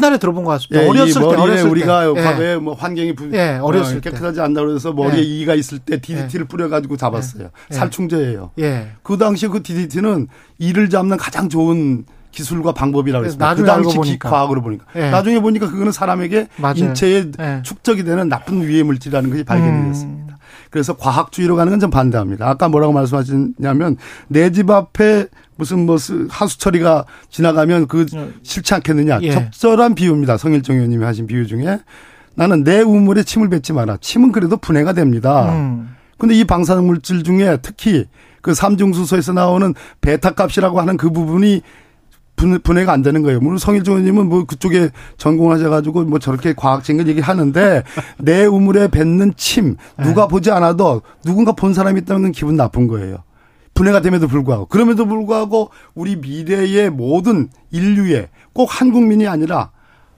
옛날에 0.00 0.18
들어본 0.18 0.44
것 0.44 0.50
같습니다. 0.52 0.84
예, 0.84 0.88
어렸을 0.88 1.20
때 1.22 1.26
어렸을 1.26 1.68
우리가 1.70 2.14
때. 2.14 2.22
과거에 2.22 2.52
예. 2.52 2.56
뭐 2.56 2.74
환경이 2.74 3.14
부, 3.16 3.32
예, 3.32 3.58
어렸을 3.60 3.96
어, 3.96 4.00
깨끗하지 4.00 4.40
않다 4.40 4.60
그래서 4.64 4.92
머리에 4.92 5.18
예. 5.18 5.22
이가 5.22 5.54
있을 5.54 5.80
때 5.80 6.00
DDT를 6.00 6.44
예. 6.44 6.48
뿌려가지고 6.48 6.96
잡았어요. 6.96 7.50
예. 7.72 7.74
살충제예요. 7.74 8.50
그 9.02 9.18
당시 9.18 9.48
그 9.48 9.62
DDT는 9.62 10.28
이를 10.58 10.88
잡는 10.88 11.16
가장 11.16 11.48
좋은 11.48 12.04
기술과 12.30 12.72
방법이라고 12.74 13.24
했습니다. 13.24 13.54
그 13.56 13.64
당시 13.64 13.96
보니까. 13.96 14.30
과학으로 14.30 14.62
보니까. 14.62 14.84
예. 14.94 15.10
나중에 15.10 15.40
보니까 15.40 15.68
그거는 15.68 15.90
사람에게 15.90 16.46
맞아요. 16.58 16.74
인체에 16.76 17.24
예. 17.40 17.62
축적이 17.64 18.04
되는 18.04 18.28
나쁜 18.28 18.64
위해 18.68 18.84
물질이라는 18.84 19.30
것이 19.30 19.42
발견이 19.42 19.70
음. 19.70 19.88
됐습니다. 19.88 20.37
그래서 20.70 20.94
과학주의로 20.96 21.56
가는 21.56 21.70
건 21.72 21.80
좀 21.80 21.90
반대합니다. 21.90 22.48
아까 22.48 22.68
뭐라고 22.68 22.92
말씀하셨냐면 22.92 23.96
내 24.28 24.50
집 24.50 24.70
앞에 24.70 25.26
무슨 25.56 25.86
뭐 25.86 25.96
하수 26.28 26.58
처리가 26.58 27.04
지나가면 27.30 27.88
그 27.88 28.06
예. 28.14 28.30
싫지 28.42 28.74
않겠느냐. 28.74 29.18
예. 29.22 29.30
적절한 29.32 29.94
비유입니다. 29.94 30.36
성일정 30.36 30.76
의원님이 30.76 31.04
하신 31.04 31.26
비유 31.26 31.46
중에 31.46 31.80
나는 32.34 32.62
내 32.64 32.80
우물에 32.80 33.24
침을 33.24 33.48
뱉지 33.48 33.72
마라. 33.72 33.96
침은 34.00 34.30
그래도 34.32 34.56
분해가 34.56 34.92
됩니다. 34.92 35.52
음. 35.52 35.94
근데 36.18 36.34
이 36.34 36.44
방사능 36.44 36.86
물질 36.86 37.22
중에 37.24 37.58
특히 37.62 38.04
그 38.40 38.54
삼중수소에서 38.54 39.32
나오는 39.32 39.74
베타 40.00 40.30
값이라고 40.30 40.80
하는 40.80 40.96
그 40.96 41.10
부분이 41.10 41.62
분 42.38 42.78
해가 42.78 42.92
안 42.92 43.02
되는 43.02 43.22
거예요. 43.22 43.40
물론 43.40 43.58
성일조 43.58 43.92
의원님은 43.92 44.28
뭐 44.28 44.44
그쪽에 44.44 44.90
전공하셔가지고 45.18 46.04
뭐 46.04 46.18
저렇게 46.18 46.54
과학적인 46.54 47.06
얘기 47.08 47.20
하는데 47.20 47.82
내 48.18 48.46
우물에 48.46 48.88
뱉는 48.88 49.34
침 49.36 49.76
누가 50.02 50.22
네. 50.22 50.28
보지 50.28 50.50
않아도 50.50 51.02
누군가 51.24 51.52
본 51.52 51.74
사람이 51.74 52.00
있다는 52.00 52.22
건 52.22 52.32
기분 52.32 52.56
나쁜 52.56 52.86
거예요. 52.86 53.18
분해가 53.74 54.00
됨에도 54.00 54.26
불구하고 54.26 54.66
그럼에도 54.66 55.06
불구하고 55.06 55.70
우리 55.94 56.16
미래의 56.16 56.90
모든 56.90 57.48
인류의 57.70 58.28
꼭 58.52 58.68
한국민이 58.80 59.28
아니라 59.28 59.70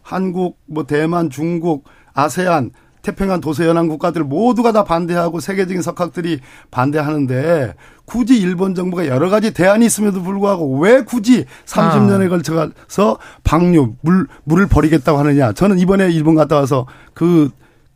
한국 0.03 0.59
뭐 0.67 0.87
대만 0.87 1.29
중국 1.29 1.85
아세안 2.15 2.71
태평양 3.03 3.41
도서연안 3.41 3.89
국가들 3.89 4.25
모두가 4.25 4.73
다 4.73 4.85
반대하고 4.85 5.41
세계적인 5.41 5.83
석학들이 5.83 6.41
반대하는데 6.71 7.75
굳이 8.05 8.39
일본 8.39 8.75
정부가 8.75 9.07
여러 9.07 9.31
가지 9.31 9.53
대안이 9.53 9.87
있음에도 9.87 10.23
불구하고 10.23 10.79
왜 10.79 11.03
굳이 11.03 11.47
30년에 11.67 12.27
아. 12.27 12.29
걸쳐서 12.29 13.19
방류 13.45 13.95
물 14.01 14.27
물을 14.45 14.67
버리겠다고 14.67 15.19
하느냐 15.19 15.53
저는 15.53 15.79
이번에 15.79 16.11
일본 16.11 16.35
갔다 16.35 16.57
와서 16.57 16.87
그 17.15 17.51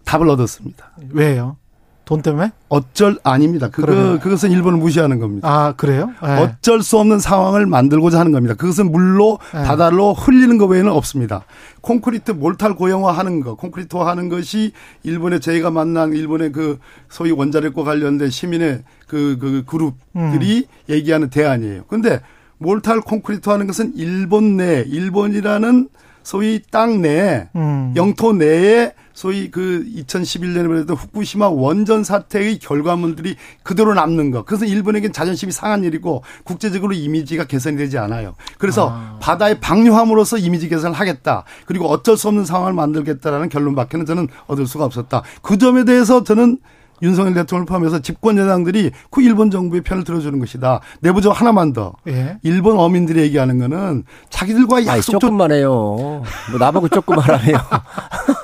답을 0.05 0.29
얻었습니다. 0.29 0.93
왜요? 1.11 1.57
돈 2.05 2.21
때문에? 2.21 2.53
어쩔 2.69 3.19
아닙니다. 3.25 3.69
그거 3.69 3.87
그러면. 3.87 4.21
그것은 4.21 4.51
일본을 4.51 4.79
무시하는 4.79 5.19
겁니다. 5.19 5.49
아 5.49 5.73
그래요? 5.73 6.11
네. 6.23 6.43
어쩔 6.43 6.83
수 6.83 6.99
없는 6.99 7.19
상황을 7.19 7.67
만들고자 7.67 8.19
하는 8.21 8.33
겁니다. 8.33 8.55
그것은 8.55 8.93
물로 8.93 9.39
네. 9.55 9.63
바다로 9.63 10.13
흘리는 10.13 10.59
것 10.59 10.67
외에는 10.67 10.91
없습니다. 10.93 11.45
콘크리트 11.81 12.33
몰탈 12.33 12.75
고형화하는 12.75 13.41
거, 13.41 13.55
콘크리트화하는 13.55 14.29
것이 14.29 14.73
일본의 15.03 15.41
저희가 15.41 15.71
만난 15.71 16.13
일본의 16.13 16.53
그 16.53 16.79
소위 17.09 17.31
원자력과 17.31 17.85
관련된 17.85 18.31
시민의 18.31 18.83
그, 19.07 19.39
그 19.41 19.65
그룹들이 19.67 20.59
음. 20.59 20.93
얘기하는 20.93 21.31
대안이에요. 21.31 21.85
근데 21.89 22.21
몰탈 22.59 23.01
콘크리트화하는 23.01 23.67
것은 23.67 23.93
일본 23.97 24.57
내 24.57 24.85
일본이라는 24.87 25.89
소위 26.23 26.61
땅 26.71 27.03
내, 27.03 27.49
음. 27.55 27.93
영토 27.97 28.33
내에 28.33 28.93
소위 29.15 29.51
그 29.51 29.87
2011년에 29.97 30.67
벌어졌던 30.67 30.97
후쿠시마 30.97 31.49
원전 31.49 32.05
사태의 32.05 32.59
결과물들이 32.59 33.37
그대로 33.63 33.95
남는 33.95 34.33
것. 34.33 34.45
그것은 34.45 34.69
일본에겐 34.69 35.13
자존심이 35.13 35.53
상한 35.53 35.85
일이고 35.85 36.23
국제적으로 36.43 36.93
이미지가 36.93 37.45
개선이 37.45 37.77
되지 37.77 37.97
않아요. 37.99 38.35
그래서 38.59 38.91
아. 38.93 39.19
바다에 39.21 39.61
방류함으로써 39.61 40.37
이미지 40.39 40.69
개선을 40.69 40.99
하겠다. 40.99 41.45
그리고 41.65 41.89
어쩔 41.89 42.17
수 42.17 42.29
없는 42.29 42.45
상황을 42.45 42.73
만들겠다라는 42.73 43.49
결론밖에는 43.49 44.05
저는 44.05 44.29
얻을 44.49 44.67
수가 44.67 44.85
없었다. 44.85 45.23
그 45.43 45.59
점에 45.59 45.85
대해서 45.85 46.25
저는 46.25 46.59
윤석열 47.03 47.35
대통령을 47.35 47.67
포함해서 47.67 48.01
집권 48.01 48.39
여당들이 48.39 48.91
그 49.11 49.23
일본 49.23 49.51
정부의 49.51 49.83
편을 49.83 50.05
들어주는 50.05 50.39
것이다. 50.39 50.81
내부적으로 51.01 51.37
하나만 51.37 51.73
더. 51.73 51.93
예. 52.09 52.39
일본 52.43 52.79
어민들이 52.79 53.21
얘기하는 53.23 53.59
거는 53.59 54.05
자기들과 54.31 54.87
약속 54.87 55.21
조금만 55.21 55.53
해요. 55.53 56.23
뭐 56.51 56.59
나보고 56.59 56.89
조금만 56.89 57.25
하래요. 57.25 57.59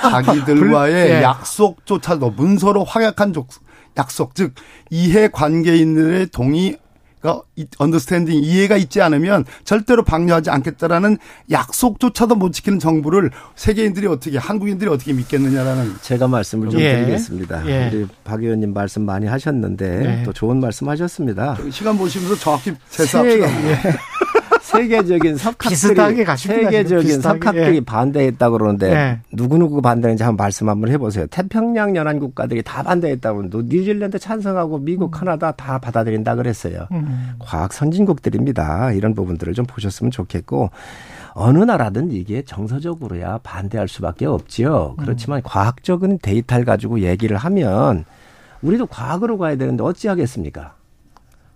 자기들과의 0.00 1.10
예. 1.10 1.22
약속조차도 1.22 2.30
문서로 2.30 2.84
확약한 2.84 3.32
약속, 3.96 4.34
즉 4.34 4.54
이해 4.90 5.28
관계인들의 5.28 6.28
동의 6.28 6.78
가 7.20 7.42
언더스탠딩 7.78 8.44
이해가 8.44 8.76
있지 8.76 9.02
않으면 9.02 9.44
절대로 9.64 10.04
방류하지 10.04 10.50
않겠다라는 10.50 11.18
약속조차도 11.50 12.36
못 12.36 12.52
지키는 12.52 12.78
정부를 12.78 13.32
세계인들이 13.56 14.06
어떻게 14.06 14.38
한국인들이 14.38 14.88
어떻게 14.88 15.12
믿겠느냐라는 15.12 15.96
제가 16.00 16.28
말씀을 16.28 16.70
좀 16.70 16.80
예. 16.80 17.00
드리겠습니다. 17.00 17.66
예. 17.66 17.90
우리 17.92 18.06
박 18.22 18.40
의원님 18.40 18.72
말씀 18.72 19.02
많이 19.02 19.26
하셨는데 19.26 20.20
예. 20.20 20.22
또 20.22 20.32
좋은 20.32 20.60
말씀 20.60 20.88
하셨습니다. 20.88 21.58
시간 21.72 21.98
보시면서 21.98 22.36
정확히 22.36 22.74
재수합시다. 22.88 23.48
세계적인 24.60 25.36
석학들이 25.36 25.76
세계적인 26.36 27.20
석학들이 27.20 27.76
예. 27.76 27.80
반대했다 27.80 28.50
그러는데 28.50 28.92
예. 28.92 29.20
누구 29.32 29.58
누구 29.58 29.80
반대했는지 29.82 30.22
한번 30.22 30.44
말씀 30.44 30.68
한번 30.68 30.90
해보세요. 30.90 31.26
태평양 31.26 31.96
연안 31.96 32.18
국가들이 32.18 32.62
다 32.62 32.82
반대했다고 32.82 33.44
뉴질랜드 33.64 34.18
찬성하고 34.18 34.78
미국, 34.78 35.06
음. 35.06 35.10
카나다 35.10 35.52
다 35.52 35.78
받아들인다 35.78 36.34
그랬어요. 36.34 36.86
음. 36.92 37.32
과학 37.38 37.72
선진국들입니다. 37.72 38.92
이런 38.92 39.14
부분들을 39.14 39.54
좀 39.54 39.64
보셨으면 39.66 40.10
좋겠고 40.10 40.70
어느 41.32 41.58
나라든 41.58 42.10
이게 42.10 42.42
정서적으로야 42.42 43.38
반대할 43.42 43.88
수밖에 43.88 44.26
없지요. 44.26 44.96
그렇지만 44.98 45.38
음. 45.38 45.42
과학적인 45.44 46.18
데이터를 46.20 46.64
가지고 46.64 47.00
얘기를 47.00 47.36
하면 47.36 48.04
우리도 48.62 48.86
과학으로 48.86 49.38
가야 49.38 49.56
되는데 49.56 49.84
어찌 49.84 50.08
하겠습니까? 50.08 50.74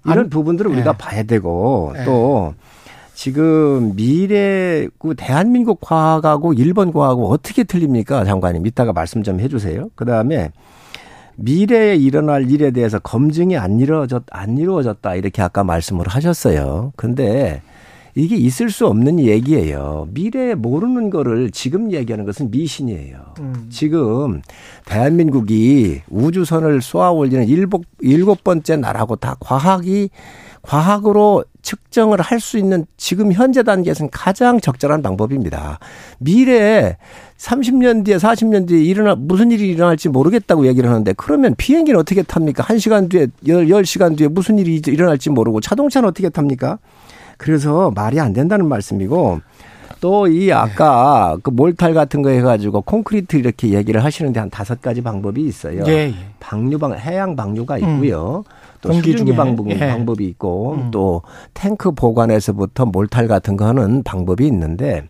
이런 0.07 0.29
부분들을 0.29 0.71
우리가 0.71 0.93
네. 0.93 0.99
봐야 0.99 1.23
되고 1.23 1.93
네. 1.95 2.05
또 2.05 2.55
지금 3.15 3.95
미래 3.95 4.89
그 4.99 5.15
대한민국 5.17 5.81
과학하고 5.81 6.55
일본 6.55 6.93
과학하고 6.93 7.29
어떻게 7.29 7.65
틀립니까, 7.65 8.25
장관님? 8.25 8.67
이따가 8.67 8.93
말씀 8.93 9.23
좀 9.23 9.41
해주세요. 9.41 9.91
그 9.95 10.05
다음에 10.05 10.51
미래에 11.37 11.97
일어날 11.97 12.51
일에 12.51 12.71
대해서 12.71 12.99
검증이 12.99 13.57
안 13.57 13.81
이루어졌 13.81 14.23
안 14.31 14.59
이루어졌다 14.59 15.15
이렇게 15.15 15.43
아까 15.43 15.65
말씀을 15.65 16.07
하셨어요. 16.09 16.93
근데 16.97 17.63
이게 18.15 18.37
있을 18.37 18.71
수 18.71 18.87
없는 18.87 19.21
얘기예요. 19.21 20.09
미래에 20.13 20.55
모르는 20.55 21.09
거를 21.09 21.51
지금 21.51 21.93
얘기하는 21.93 22.27
것은 22.27 22.51
미신이에요. 22.51 23.17
음. 23.41 23.67
지금 23.71 24.43
대한민국이 24.85 26.03
우주선을 26.11 26.83
쏘아 26.83 27.11
올리는 27.11 27.47
일곱 27.49 27.85
일곱 28.01 28.45
번째 28.45 28.77
나라고 28.77 29.17
다 29.17 29.37
과학이 29.41 30.11
과학으로 30.61 31.45
측정을 31.63 32.21
할 32.21 32.41
수 32.41 32.59
있는 32.59 32.87
지금 32.97 33.33
현재 33.33 33.63
단계에서는 33.63 34.11
가장 34.11 34.59
적절한 34.61 35.01
방법입니다. 35.01 35.79
미래에 36.19 36.97
30년 37.39 38.05
뒤에 38.05 38.17
40년 38.17 38.67
뒤에 38.67 38.83
일어나 38.83 39.15
무슨 39.15 39.51
일이 39.53 39.69
일어날지 39.71 40.09
모르겠다고 40.09 40.67
얘기를 40.67 40.91
하는데 40.91 41.13
그러면 41.17 41.55
비행기는 41.57 41.99
어떻게 41.99 42.23
탑니까? 42.23 42.65
1시간 42.65 43.09
뒤에 43.09 43.29
10시간 43.45 44.17
뒤에 44.17 44.29
무슨 44.29 44.59
일이 44.59 44.83
일어날지 44.85 45.31
모르고 45.31 45.61
자동차는 45.61 46.09
어떻게 46.09 46.29
탑니까? 46.29 46.79
그래서 47.39 47.93
말이 47.95 48.19
안 48.19 48.33
된다는 48.33 48.69
말씀이고 48.69 49.41
또 50.03 50.27
이 50.27 50.51
아까 50.51 51.37
그 51.45 51.51
몰탈 51.51 51.95
같은 51.95 52.23
거 52.23 52.31
해가지고 52.31 52.83
콘크리트 52.83 53.37
이렇게 53.37 53.69
얘기를 53.69 54.03
하시는데 54.03 54.41
한 54.41 54.51
다섯 54.51 54.83
가지 54.83 55.01
방법이 55.01 55.41
있어요. 55.47 55.85
예, 55.87 55.93
예. 55.93 56.15
방류방 56.41 56.99
해양 56.99 57.37
방류가 57.37 57.79
있고요. 57.79 58.45
음. 58.47 58.53
또 58.81 58.93
수증기 58.93 59.37
방법, 59.37 59.71
예. 59.71 59.79
방법이 59.79 60.27
있고 60.27 60.75
음. 60.75 60.91
또 60.91 61.23
탱크 61.55 61.93
보관에서부터 61.93 62.87
몰탈 62.87 63.29
같은 63.29 63.57
거 63.57 63.65
하는 63.65 64.03
방법이 64.03 64.45
있는데 64.47 65.05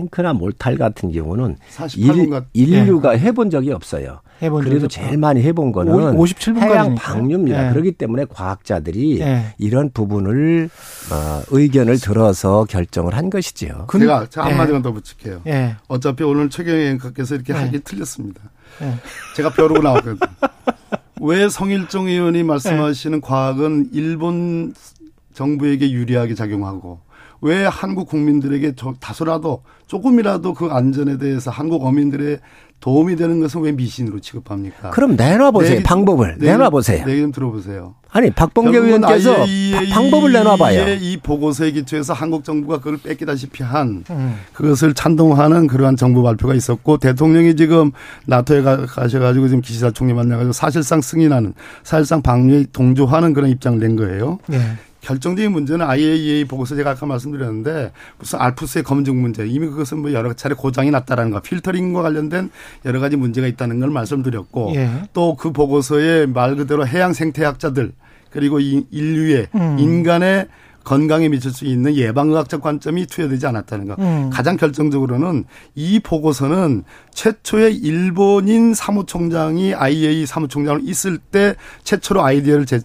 탱크나 0.00 0.32
몰탈 0.32 0.76
같은 0.76 1.12
경우는 1.12 1.56
일, 1.96 2.42
인류가 2.54 3.14
예. 3.14 3.18
해본 3.18 3.50
적이 3.50 3.72
없어요. 3.72 4.20
해본 4.42 4.64
그래도 4.64 4.88
제일 4.88 5.18
많이 5.18 5.42
해본 5.42 5.72
거는 5.72 5.92
57분까지니까. 6.16 6.62
해양 6.62 6.94
방류입니다. 6.94 7.68
예. 7.68 7.72
그렇기 7.72 7.92
때문에 7.92 8.24
과학자들이 8.28 9.20
예. 9.20 9.54
이런 9.58 9.90
부분을 9.90 10.70
어, 11.12 11.42
의견을 11.50 11.98
들어서 11.98 12.64
결정을 12.64 13.16
한 13.16 13.28
것이지요. 13.28 13.86
제가 13.90 14.26
한마디만 14.36 14.82
더 14.82 14.92
붙일게요. 14.92 15.42
예. 15.46 15.76
어차피 15.88 16.24
오늘 16.24 16.48
최경영 16.48 16.80
앵커께서 16.92 17.34
이렇게 17.34 17.52
예. 17.52 17.58
하기 17.58 17.80
틀렸습니다. 17.80 18.40
제가 19.36 19.50
벼르고 19.50 19.82
나왔거든요. 19.82 20.18
왜 21.22 21.50
성일종 21.50 22.08
의원이 22.08 22.42
말씀하시는 22.44 23.20
네. 23.20 23.26
과학은 23.26 23.90
일본 23.92 24.72
정부에게 25.34 25.90
유리하게 25.90 26.34
작용하고 26.34 27.00
왜 27.40 27.64
한국 27.64 28.08
국민들에게 28.08 28.74
다소라도 29.00 29.62
조금이라도 29.86 30.54
그 30.54 30.66
안전에 30.66 31.18
대해서 31.18 31.50
한국 31.50 31.84
어민들의 31.84 32.38
도움이 32.80 33.16
되는 33.16 33.40
것은 33.40 33.60
왜 33.60 33.72
미신으로 33.72 34.20
취급합니까? 34.20 34.90
그럼 34.90 35.14
내놔보세요. 35.14 35.76
내, 35.76 35.82
방법을. 35.82 36.38
내, 36.38 36.52
내놔보세요. 36.52 37.04
내기 37.04 37.20
좀 37.20 37.30
들어보세요. 37.30 37.94
아니, 38.10 38.30
박봉계 38.30 38.76
의원께서 38.76 39.44
방법을 39.92 40.32
내놔봐요. 40.32 40.94
이 40.94 41.18
보고서에 41.18 41.72
기초해서 41.72 42.14
한국 42.14 42.42
정부가 42.42 42.78
그걸 42.78 42.96
뺏기다시피 42.96 43.62
한 43.62 44.02
음. 44.10 44.36
그것을 44.54 44.94
찬동하는 44.94 45.66
그러한 45.66 45.96
정부 45.96 46.22
발표가 46.22 46.54
있었고 46.54 46.96
대통령이 46.96 47.54
지금 47.54 47.92
나토에 48.26 48.62
가, 48.62 48.86
가셔가지고 48.86 49.48
지금 49.48 49.60
기시다 49.60 49.90
총리 49.90 50.14
만나가지고 50.14 50.52
사실상 50.52 51.02
승인하는 51.02 51.52
사실상 51.84 52.22
방류에 52.22 52.66
동조하는 52.72 53.34
그런 53.34 53.50
입장을 53.50 53.78
낸 53.78 53.94
거예요. 53.96 54.38
네. 54.46 54.58
결정적인 55.00 55.50
문제는 55.52 55.86
IAEA 55.86 56.44
보고서 56.44 56.76
제가 56.76 56.90
아까 56.90 57.06
말씀드렸는데 57.06 57.92
무슨 58.18 58.40
알프스의 58.40 58.84
검증 58.84 59.20
문제 59.20 59.46
이미 59.46 59.66
그것은 59.66 60.00
뭐 60.00 60.12
여러 60.12 60.32
차례 60.32 60.54
고장이 60.54 60.90
났다라는 60.90 61.30
거 61.30 61.40
필터링과 61.40 62.02
관련된 62.02 62.50
여러 62.84 63.00
가지 63.00 63.16
문제가 63.16 63.46
있다는 63.46 63.80
걸 63.80 63.90
말씀드렸고 63.90 64.72
예. 64.76 65.02
또그 65.12 65.52
보고서에 65.52 66.26
말 66.26 66.56
그대로 66.56 66.86
해양 66.86 67.12
생태학자들 67.12 67.92
그리고 68.30 68.60
인류의 68.60 69.48
음. 69.54 69.76
인간의 69.78 70.48
건강에 70.84 71.28
미칠 71.28 71.50
수 71.50 71.66
있는 71.66 71.94
예방의학적 71.94 72.62
관점이 72.62 73.06
투여되지 73.06 73.46
않았다는 73.46 73.88
것. 73.88 73.98
음. 73.98 74.30
가장 74.32 74.56
결정적으로는 74.56 75.44
이 75.74 76.00
보고서는 76.00 76.84
최초의 77.12 77.76
일본인 77.76 78.74
사무총장이 78.74 79.74
IAEA 79.74 80.26
사무총장으로 80.26 80.82
있을 80.84 81.18
때 81.18 81.54
최초로 81.84 82.24
아이디어를 82.24 82.66
제, 82.66 82.80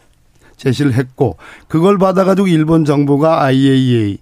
제시를 0.57 0.93
했고 0.93 1.37
그걸 1.67 1.97
받아가지고 1.97 2.47
일본 2.47 2.85
정부가 2.85 3.43
IAEA 3.43 4.19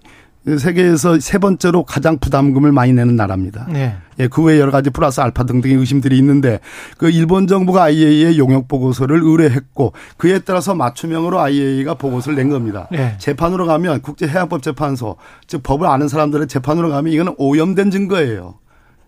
세계에서 0.58 1.20
세 1.20 1.38
번째로 1.38 1.84
가장 1.84 2.18
부담금을 2.18 2.70
많이 2.70 2.92
내는 2.92 3.16
나라입니다. 3.16 3.66
네. 3.70 3.96
예, 4.18 4.28
그 4.28 4.42
외에 4.42 4.60
여러 4.60 4.70
가지 4.70 4.90
플러스 4.90 5.20
알파 5.20 5.44
등등의 5.44 5.76
의심들이 5.76 6.18
있는데 6.18 6.60
그 6.98 7.10
일본 7.10 7.46
정부가 7.46 7.84
IAEA 7.84 8.38
용역 8.38 8.68
보고서를 8.68 9.22
의뢰했고 9.22 9.94
그에 10.18 10.40
따라서 10.40 10.74
맞춤형으로 10.74 11.40
IAEA가 11.40 11.94
보고서를 11.94 12.36
낸 12.36 12.50
겁니다. 12.50 12.88
네. 12.92 13.16
재판으로 13.18 13.66
가면 13.66 14.02
국제해양법 14.02 14.62
재판소 14.62 15.16
즉 15.46 15.62
법을 15.62 15.86
아는 15.86 16.08
사람들의 16.08 16.46
재판으로 16.46 16.90
가면 16.90 17.12
이거는 17.12 17.34
오염된 17.38 17.90
증거예요. 17.90 18.56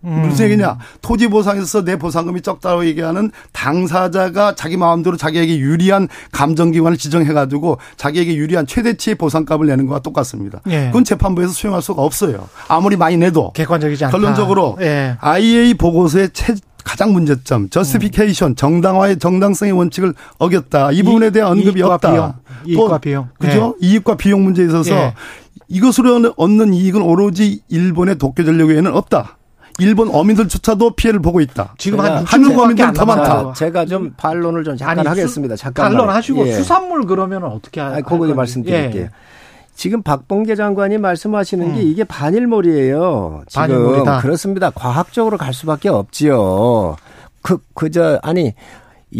음. 0.07 0.29
무슨 0.29 0.47
얘기냐. 0.47 0.79
토지 1.03 1.27
보상에서 1.29 1.85
내 1.85 1.97
보상금이 1.97 2.41
적다고 2.41 2.87
얘기하는 2.87 3.33
당사자가 3.53 4.55
자기 4.55 4.77
마음대로 4.77 5.17
자기에게 5.17 5.59
유리한 5.59 6.09
감정기관을 6.33 6.97
지정해가지고 6.97 7.79
자기에게 7.97 8.37
유리한 8.37 8.67
최대치의 8.67 9.17
보상값을 9.17 9.67
내는 9.67 9.87
거와 9.87 9.99
똑같습니다. 9.99 10.61
예. 10.69 10.87
그건 10.87 11.05
재판부에서 11.05 11.53
수용할 11.53 11.83
수가 11.83 12.03
없어요. 12.03 12.49
아무리 12.69 12.97
많이 12.97 13.17
내도. 13.17 13.53
객관적이지 13.53 14.05
않다. 14.05 14.17
결론적으로 14.17 14.79
예. 14.81 15.17
IA 15.21 15.75
보고서의 15.75 16.31
최, 16.33 16.55
가장 16.85 17.13
문제점 17.13 17.69
저스피케이션 17.69 18.53
음. 18.53 18.55
정당화의 18.55 19.19
정당성의 19.19 19.73
원칙을 19.73 20.15
어겼다. 20.39 20.93
이 20.93 21.03
부분에 21.03 21.31
대한 21.31 21.51
언급이 21.51 21.81
이익과 21.81 21.95
없다. 21.95 22.13
비용. 22.13 22.33
이익과 22.65 22.99
비용. 22.99 23.29
그죠? 23.41 23.75
네. 23.81 23.89
이익과 23.89 24.17
비용 24.17 24.45
문제에 24.45 24.67
있어서 24.67 24.95
네. 24.95 25.15
이것으로 25.69 26.35
얻는 26.37 26.73
이익은 26.75 27.03
오로지 27.03 27.61
일본의 27.69 28.19
도쿄 28.19 28.45
전력에는 28.45 28.95
없다. 28.95 29.37
일본 29.79 30.09
어민들조차도 30.11 30.91
피해를 30.91 31.21
보고 31.21 31.41
있다. 31.41 31.75
지금 31.79 32.01
한 32.01 32.25
한국 32.25 32.59
어민들은 32.59 32.93
더 32.95 33.05
많다. 33.05 33.53
제가 33.55 33.85
좀 33.85 34.15
반론을 34.17 34.65
좀 34.65 34.77
잠깐 34.77 35.01
아니, 35.01 35.09
하겠습니다. 35.09 35.57
잠깐 35.57 35.91
반론하시고 35.91 36.47
예. 36.49 36.53
수산물 36.53 37.07
그러면 37.07 37.45
어떻게 37.45 37.81
할 37.81 38.03
거기 38.03 38.33
말씀드릴게요. 38.33 39.03
예. 39.05 39.11
지금 39.75 40.03
박봉계 40.03 40.55
장관이 40.55 40.97
말씀하시는 40.97 41.67
음. 41.67 41.75
게 41.75 41.83
이게 41.83 42.05
반일몰이에요. 42.05 43.43
지금 43.47 43.61
반일몰이다. 43.61 44.21
그렇습니다. 44.21 44.71
과학적으로 44.71 45.37
갈 45.37 45.53
수밖에 45.53 45.91
없지요. 45.91 46.97
그 47.43 47.59
그저 47.75 48.19
아니 48.23 48.55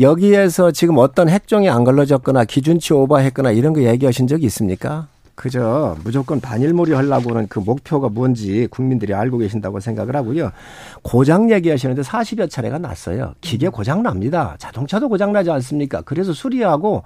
여기에서 0.01 0.71
지금 0.73 0.97
어떤 0.99 1.29
핵종이 1.29 1.69
안 1.69 1.85
걸러졌거나 1.85 2.45
기준치 2.45 2.95
오버했거나 2.95 3.53
이런 3.53 3.75
거 3.75 3.83
얘기하신 3.83 4.27
적이 4.27 4.47
있습니까? 4.47 5.09
그저 5.37 5.97
무조건 6.03 6.41
반일몰이 6.41 6.93
하려고는 6.93 7.47
그 7.49 7.59
목표가 7.59 8.09
뭔지 8.09 8.67
국민들이 8.71 9.15
알고 9.15 9.39
계신다고 9.39 9.81
생각을 9.81 10.17
하고요. 10.17 10.51
고장 11.03 11.51
얘기하시는데 11.51 12.03
40여 12.03 12.51
차례가 12.51 12.79
났어요. 12.79 13.35
기계 13.43 13.69
고장 13.69 14.03
납니다. 14.03 14.57
자동차도 14.59 15.09
고장 15.11 15.33
나지 15.33 15.51
않습니까? 15.51 16.01
그래서 16.01 16.33
수리하고 16.33 17.05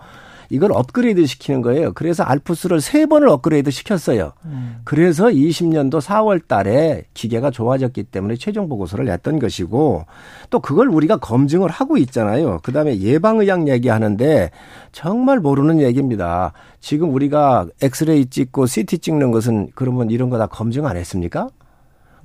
이걸 0.51 0.73
업그레이드 0.73 1.25
시키는 1.27 1.63
거예요. 1.63 1.93
그래서 1.93 2.25
알프스를 2.25 2.81
세 2.81 3.07
번을 3.07 3.29
업그레이드 3.29 3.71
시켰어요. 3.71 4.33
음. 4.47 4.81
그래서 4.85 5.27
20년도 5.27 6.01
4월 6.01 6.47
달에 6.49 7.05
기계가 7.15 7.53
좋아졌기 7.53 8.03
때문에 8.05 8.35
최종 8.35 8.69
보고서를 8.69 9.05
냈던 9.05 9.39
것이고 9.39 10.05
또 10.51 10.59
그걸 10.61 10.89
우리가 10.89 11.19
검증을 11.19 11.71
하고 11.71 11.97
있잖아요. 11.99 12.59
그다음에 12.65 12.99
예방의학 12.99 13.69
얘기하는데 13.69 14.51
정말 14.91 15.39
모르는 15.39 15.81
얘기입니다. 15.81 16.53
지금 16.81 17.15
우리가 17.15 17.67
엑스레이 17.81 18.27
찍고 18.27 18.67
CT 18.67 18.99
찍는 18.99 19.31
것은 19.31 19.69
그러면 19.77 20.11
이런 20.11 20.29
거 20.29 20.41
다 20.41 20.47
검증 20.47 20.87
안 20.87 20.97
했습니까? 20.97 21.49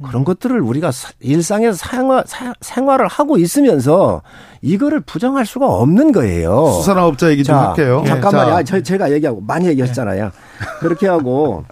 그런 0.04 0.24
것들을 0.24 0.60
우리가 0.60 0.92
일상에서 1.20 1.74
생활, 1.74 2.24
생활을 2.62 3.08
하고 3.08 3.38
있으면서 3.38 4.22
이거를 4.62 5.02
부정할 5.02 5.46
수가 5.46 5.68
없는 5.68 6.12
거예요. 6.12 6.72
수산업자 6.72 7.30
얘기 7.32 7.44
좀 7.44 7.56
자, 7.56 7.70
할게요. 7.70 8.04
잠깐만요. 8.06 8.54
아, 8.56 8.64
저, 8.64 8.82
제가 8.82 9.12
얘기하고 9.12 9.42
많이 9.42 9.68
얘기했잖아요. 9.68 10.26
네. 10.26 10.32
그렇게 10.80 11.08
하고 11.08 11.64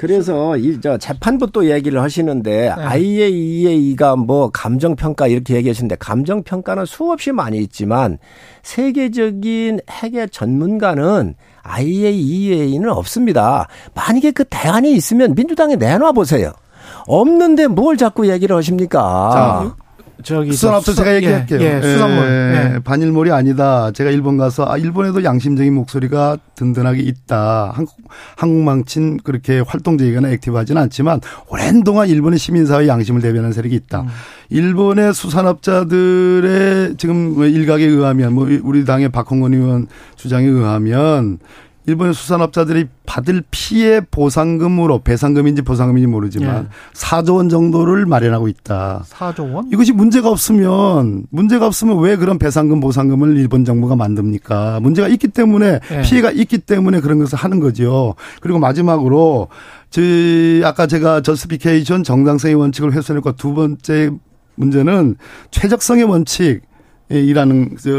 그래서 0.00 0.56
이저 0.56 0.96
재판부 0.96 1.50
또 1.52 1.70
얘기를 1.70 2.00
하시는데 2.00 2.74
네. 2.74 2.82
IAEA가 2.82 4.16
뭐 4.16 4.50
감정 4.50 4.96
평가 4.96 5.26
이렇게 5.26 5.56
얘기하시는데 5.56 5.96
감정 5.96 6.42
평가는 6.42 6.86
수없이 6.86 7.32
많이 7.32 7.58
있지만 7.58 8.16
세계적인 8.62 9.80
핵의 9.90 10.30
전문가는 10.30 11.34
IAEA는 11.62 12.88
없습니다. 12.88 13.68
만약에 13.94 14.30
그 14.30 14.44
대안이 14.44 14.92
있으면 14.92 15.34
민주당에 15.34 15.76
내놔 15.76 16.12
보세요. 16.12 16.52
없는데 17.06 17.66
뭘 17.66 17.96
자꾸 17.96 18.28
얘기를 18.28 18.56
하십니까? 18.56 19.30
자, 19.32 19.90
저기 20.22 20.52
수산업체 20.52 20.94
제가 20.94 21.14
얘기할게요. 21.16 21.60
예, 21.60 21.76
예, 21.76 21.82
수산물 21.82 22.24
예, 22.24 22.74
예. 22.74 22.78
반일몰이 22.80 23.30
아니다. 23.32 23.90
제가 23.92 24.10
일본 24.10 24.36
가서 24.36 24.66
아 24.68 24.76
일본에도 24.76 25.24
양심적인 25.24 25.72
목소리가 25.74 26.36
든든하게 26.54 27.00
있다. 27.00 27.72
한국 27.74 27.96
한국망친 28.36 29.18
그렇게 29.24 29.60
활동적이거나 29.60 30.28
액티브하지는 30.30 30.80
않지만 30.82 31.20
오랜 31.48 31.84
동안 31.84 32.08
일본의 32.08 32.38
시민사회 32.38 32.86
양심을 32.88 33.22
대변하는 33.22 33.52
세력이 33.52 33.74
있다. 33.74 34.02
음. 34.02 34.08
일본의 34.50 35.14
수산업자들의 35.14 36.96
지금 36.98 37.42
일각에 37.42 37.84
의하면 37.84 38.34
뭐 38.34 38.46
우리 38.62 38.84
당의 38.84 39.08
박홍건 39.10 39.54
의원 39.54 39.86
주장에 40.16 40.46
의하면 40.46 41.38
일본의 41.90 42.14
수산업자들이 42.14 42.86
받을 43.04 43.42
피해 43.50 44.00
보상금으로 44.00 45.00
배상금인지 45.00 45.62
보상금인지 45.62 46.06
모르지만 46.06 46.64
예. 46.64 46.68
4조 46.94 47.36
원 47.36 47.48
정도를 47.48 48.06
마련하고 48.06 48.46
있다. 48.46 49.04
4조 49.08 49.52
원? 49.52 49.68
이것이 49.72 49.92
문제가 49.92 50.30
없으면 50.30 51.26
문제가 51.30 51.66
없으면 51.66 51.98
왜 51.98 52.14
그런 52.16 52.38
배상금 52.38 52.78
보상금을 52.80 53.36
일본 53.36 53.64
정부가 53.64 53.96
만듭니까? 53.96 54.78
문제가 54.80 55.08
있기 55.08 55.28
때문에 55.28 55.80
예. 55.90 56.02
피해가 56.02 56.30
있기 56.30 56.58
때문에 56.58 57.00
그런 57.00 57.18
것을 57.18 57.36
하는 57.36 57.58
거죠. 57.58 58.14
그리고 58.40 58.60
마지막으로 58.60 59.48
저 59.90 60.00
아까 60.64 60.86
제가 60.86 61.22
justification 61.22 62.04
정당성의 62.04 62.54
원칙을 62.54 62.92
훼손했고 62.92 63.32
두 63.32 63.54
번째 63.54 64.10
문제는 64.54 65.16
최적성의 65.50 66.04
원칙 66.04 66.60
이라는 67.10 67.76
저 67.82 67.90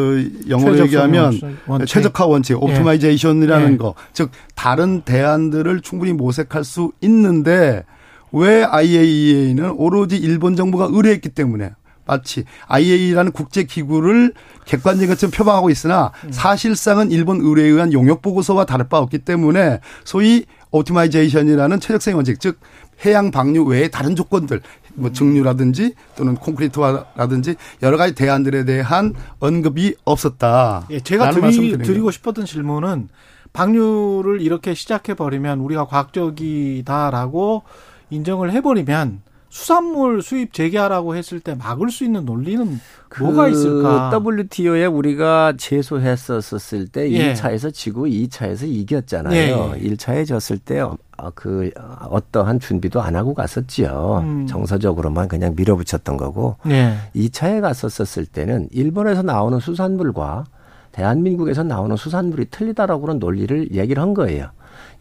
영어로 0.48 0.80
얘기하면 0.80 1.58
원칙. 1.68 1.88
최적화 1.88 2.26
원칙, 2.26 2.62
optimization이라는 2.62 3.74
예. 3.74 3.78
거, 3.78 3.94
즉 4.14 4.32
다른 4.56 5.02
대안들을 5.02 5.82
충분히 5.82 6.14
모색할 6.14 6.64
수 6.64 6.94
있는데 7.02 7.84
왜 8.32 8.64
IAEA는 8.64 9.72
오로지 9.72 10.16
일본 10.16 10.56
정부가 10.56 10.88
의뢰했기 10.90 11.30
때문에 11.30 11.72
마치 12.06 12.46
IAEA라는 12.68 13.34
국제 13.34 13.64
기구를 13.64 14.34
객관적인 14.66 15.10
것처럼 15.10 15.32
표방하고 15.32 15.70
있으나 15.70 16.12
음. 16.24 16.32
사실상은 16.32 17.12
일본 17.12 17.42
의뢰에 17.42 17.68
의한 17.68 17.92
용역 17.92 18.22
보고서와 18.22 18.66
다를 18.66 18.88
바 18.88 19.00
없기 19.00 19.20
때문에 19.20 19.82
소위 20.06 20.46
optimization이라는 20.72 21.80
최적성의 21.82 22.16
원칙, 22.16 22.40
즉 22.40 22.60
해양 23.06 23.32
방류 23.32 23.66
외에 23.66 23.90
다른 23.90 24.16
조건들 24.16 24.62
뭐 24.96 25.12
증류라든지 25.12 25.96
또는 26.16 26.36
콘크리트화라든지 26.36 27.56
여러 27.82 27.98
가지 27.98 28.16
대안들에 28.16 28.66
대한 28.66 29.14
언급이 29.40 29.96
없었다. 30.06 30.88
예, 30.90 31.00
제가 31.00 31.32
드리, 31.32 31.78
드리고 31.78 32.12
싶었던 32.12 32.46
질문은 32.46 33.10
방류를 33.54 34.42
이렇게 34.42 34.74
시작해 34.74 35.14
버리면 35.14 35.60
우리가 35.60 35.86
과학적이다라고 35.86 37.64
인정을 38.10 38.52
해버리면 38.52 39.22
수산물 39.52 40.22
수입 40.22 40.54
재개하라고 40.54 41.16
했을 41.16 41.42
때 41.42 41.56
막을 41.56 41.92
수 41.92 42.06
있는 42.06 42.24
논리는 42.26 42.80
그 43.10 43.24
뭐가 43.24 43.50
있을까? 43.50 44.10
WTO에 44.26 44.86
우리가 44.86 45.54
제소했었을 45.58 46.88
때 46.88 47.12
예. 47.12 47.34
1차에서 47.34 47.74
지고 47.74 48.08
2차에서 48.08 48.64
이겼잖아요. 48.66 49.74
예. 49.76 49.80
1차에 49.82 50.26
졌을 50.26 50.58
때 50.58 50.80
어, 50.80 50.98
그 51.36 51.70
어떠한 52.10 52.62
준비도 52.62 53.02
안 53.02 53.18
하고 53.18 53.34
갔었지요. 53.34 54.22
음. 54.24 54.48
정서적으로만 54.48 55.28
그냥 55.28 55.54
밀어붙였던 55.58 56.16
거고. 56.16 56.56
예. 56.68 56.96
2차에 57.14 57.60
갔었을 57.60 58.26
때는 58.26 58.70
일본에서 58.72 59.22
나오는 59.22 59.60
수산물과 59.60 60.46
대한민국에서 60.94 61.64
나오는 61.64 61.98
수산물이 61.98 62.46
틀리다라고는 62.52 63.20
논리를 63.20 63.76
얘기를 63.76 64.02
한 64.02 64.14
거예요. 64.14 64.50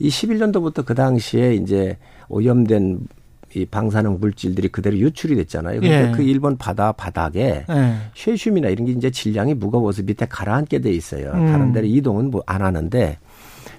이 0.01 0.09
11년도부터 0.09 0.85
그 0.85 0.97
당시에 0.97 1.55
이제 1.55 1.99
오염된 2.29 3.07
이 3.55 3.67
방사능 3.67 4.19
물질들이 4.21 4.69
그대로 4.69 4.97
유출이 4.97 5.35
됐잖아요. 5.37 5.81
근데 5.81 6.09
예. 6.09 6.13
그 6.13 6.23
일본 6.23 6.57
바다 6.57 6.93
바닥에 6.93 7.65
예. 7.69 7.95
쉐슘이나 8.15 8.69
이런 8.69 8.87
게 8.87 8.93
이제 8.93 9.11
질량이 9.11 9.55
무거워서 9.55 10.03
밑에 10.03 10.27
가라앉게 10.27 10.81
돼 10.81 10.93
있어요. 10.93 11.33
음. 11.33 11.47
다른 11.47 11.73
데로 11.73 11.87
이동은 11.87 12.31
뭐 12.31 12.41
안 12.47 12.63
하는데 12.63 13.19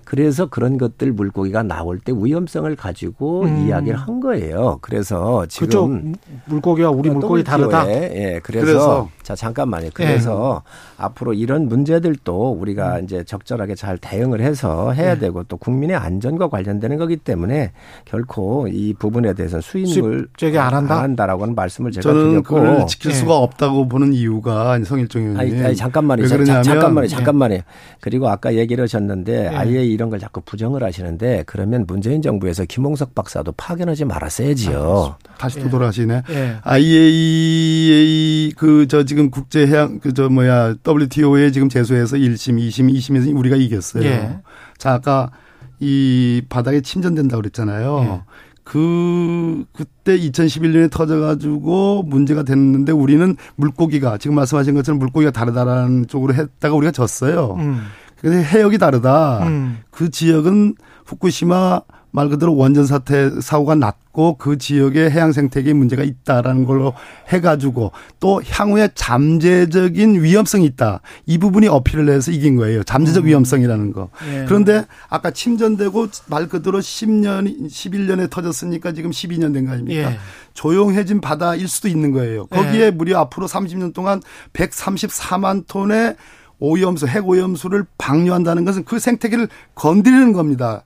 그래서 0.03 0.47
그런 0.47 0.77
것들 0.77 1.11
물고기가 1.13 1.63
나올 1.63 1.99
때 1.99 2.11
위험성을 2.15 2.75
가지고 2.75 3.43
음. 3.43 3.65
이야기를 3.67 3.97
한 3.97 4.19
거예요. 4.19 4.79
그래서 4.81 5.45
지금 5.47 6.13
물고기와 6.45 6.89
우리 6.89 7.09
물고기 7.09 7.43
다르다. 7.43 7.89
예, 7.89 8.39
그래서, 8.43 8.65
그래서, 8.65 9.09
자 9.23 9.35
잠깐만요. 9.35 9.89
그래서 9.93 10.63
예. 10.65 11.03
앞으로 11.03 11.33
이런 11.33 11.67
문제들도 11.67 12.51
우리가 12.51 12.97
음. 12.97 13.03
이제 13.03 13.23
적절하게 13.23 13.75
잘 13.75 13.97
대응을 13.97 14.41
해서 14.41 14.91
해야 14.91 15.11
예. 15.11 15.19
되고 15.19 15.43
또 15.43 15.57
국민의 15.57 15.95
안전과 15.95 16.49
관련되는 16.49 16.97
거기 16.97 17.17
때문에 17.17 17.71
결코 18.05 18.67
이 18.67 18.93
부분에 18.93 19.33
대해서 19.33 19.61
수입을 19.61 20.27
제기 20.37 20.57
안 20.57 20.73
한다. 20.73 20.97
안 20.97 21.03
한다라고는 21.03 21.55
말씀을 21.55 21.91
제가 21.91 22.01
저는 22.01 22.29
드렸고 22.31 22.55
그걸 22.55 22.87
지킬 22.87 23.13
수가 23.13 23.33
예. 23.33 23.37
없다고 23.37 23.87
보는 23.87 24.13
이유가 24.13 24.79
성일종 24.83 25.21
의원님. 25.21 25.39
아니, 25.39 25.65
아니 25.65 25.75
잠깐만요. 25.75 26.27
자, 26.27 26.61
잠깐만요. 26.63 27.07
잠깐만요. 27.07 27.59
그리고 27.99 28.29
아까 28.29 28.55
얘기를 28.55 28.81
하셨는데 28.83 29.47
아예 29.49 29.85
이런 29.91 30.10
걸 30.10 30.19
자꾸 30.19 30.41
부정을 30.41 30.84
하시는데 30.84 31.43
그러면 31.45 31.86
문재인 31.88 32.21
정부에서 32.21 32.65
김홍석 32.65 33.13
박사도 33.15 33.51
파견하지 33.54 34.06
말았어야지요. 34.06 35.15
아, 35.19 35.36
다시 35.38 35.60
또 35.60 35.69
돌아가시네. 35.69 36.23
예. 36.30 36.56
IAEA 36.63 38.51
그 38.56 38.86
저 38.88 39.04
지금 39.04 39.30
국제 39.32 39.65
해양 39.67 39.99
그 39.99 40.13
저 40.13 40.30
뭐야 40.30 40.75
WTO에 40.86 41.51
지금 41.51 41.69
제소해서 41.69 42.17
1심, 42.17 42.58
2심, 42.58 42.91
2심에서 42.93 43.38
우리가 43.38 43.56
이겼어요. 43.56 44.04
예. 44.04 44.39
자 44.77 44.93
아까 44.93 45.32
이 45.80 46.41
바닥에 46.49 46.82
침전된다고 46.82 47.41
그랬잖아요. 47.41 47.99
예. 48.04 48.21
그 48.63 49.65
그때 49.73 50.17
2011년에 50.17 50.91
터져가지고 50.91 52.04
문제가 52.04 52.43
됐는데 52.43 52.91
우리는 52.91 53.36
물고기가 53.56 54.17
지금 54.17 54.36
말씀하신 54.36 54.75
것처럼 54.75 54.99
물고기가 54.99 55.32
다르다라는 55.32 56.08
쪽으로 56.08 56.34
했다가 56.36 56.75
우리가 56.75 56.91
졌어요. 56.91 57.56
음. 57.60 57.82
근데 58.21 58.43
해역이 58.43 58.77
다르다. 58.77 59.47
음. 59.47 59.79
그 59.89 60.10
지역은 60.12 60.75
후쿠시마 61.05 61.81
말 62.13 62.27
그대로 62.29 62.55
원전 62.55 62.86
사태 62.86 63.29
사고가 63.41 63.73
났고 63.75 64.36
그 64.38 64.57
지역에 64.57 65.10
해양 65.10 65.31
생태계에 65.31 65.71
문제가 65.73 66.03
있다라는 66.03 66.65
걸로 66.65 66.93
해가지고 67.29 67.93
또 68.19 68.41
향후에 68.45 68.89
잠재적인 68.95 70.21
위험성이 70.21 70.65
있다. 70.65 70.99
이 71.25 71.38
부분이 71.38 71.69
어필을 71.69 72.10
해서 72.10 72.31
이긴 72.31 72.57
거예요. 72.57 72.84
잠재적 72.84 73.23
음. 73.23 73.27
위험성이라는 73.29 73.93
거. 73.93 74.10
예. 74.29 74.45
그런데 74.45 74.86
아까 75.10 75.31
침전되고 75.31 76.07
말 76.27 76.47
그대로 76.49 76.79
10년, 76.79 77.69
11년에 77.69 78.29
터졌으니까 78.29 78.91
지금 78.91 79.12
12년 79.12 79.53
된 79.53 79.65
거 79.65 79.71
아닙니까? 79.71 80.12
예. 80.12 80.17
조용해진 80.53 81.21
바다일 81.21 81.69
수도 81.69 81.88
있는 81.88 82.12
거예요. 82.12 82.45
거기에 82.47 82.88
예. 82.88 82.91
무려 82.91 83.19
앞으로 83.19 83.47
30년 83.47 83.93
동안 83.93 84.21
134만 84.51 85.65
톤의 85.67 86.17
오염수, 86.62 87.08
핵오염수를 87.08 87.86
방류한다는 87.97 88.63
것은 88.63 88.86
그 88.86 89.00
생태계를 89.00 89.50
건드리는 89.76 90.32
겁니다. 90.32 90.84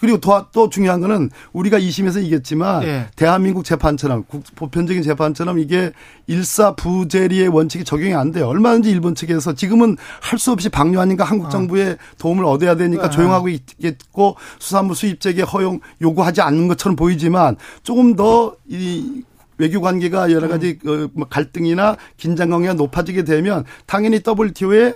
그리고 0.00 0.18
또, 0.18 0.46
또 0.50 0.68
중요한 0.68 1.00
거는 1.00 1.30
우리가 1.52 1.78
2심에서 1.78 2.24
이겼지만 2.24 2.82
예. 2.82 3.06
대한민국 3.14 3.64
재판처럼 3.64 4.24
보편적인 4.56 5.00
재판처럼 5.04 5.60
이게 5.60 5.92
일사부재리의 6.26 7.46
원칙이 7.46 7.84
적용이 7.84 8.12
안 8.12 8.32
돼요. 8.32 8.48
얼마든지 8.48 8.90
일본 8.90 9.14
측에서 9.14 9.52
지금은 9.54 9.96
할 10.20 10.40
수 10.40 10.50
없이 10.50 10.68
방류 10.70 10.98
아닌가 10.98 11.22
한국 11.22 11.46
어. 11.46 11.48
정부의 11.50 11.98
도움을 12.18 12.44
얻어야 12.44 12.74
되니까 12.74 13.04
네. 13.04 13.10
조용하고 13.10 13.48
있겠고 13.48 14.34
수산물 14.58 14.96
수입 14.96 15.20
재개 15.20 15.42
허용 15.42 15.78
요구하지 16.00 16.40
않는 16.40 16.66
것처럼 16.66 16.96
보이지만 16.96 17.54
조금 17.84 18.16
더 18.16 18.56
이 18.68 19.22
외교 19.58 19.80
관계가 19.80 20.32
여러 20.32 20.48
가지 20.48 20.78
음. 20.86 21.08
그 21.14 21.26
갈등이나 21.28 21.96
긴장 22.16 22.50
관계가 22.50 22.74
높아지게 22.74 23.24
되면 23.24 23.64
당연히 23.86 24.20
WTO에 24.26 24.94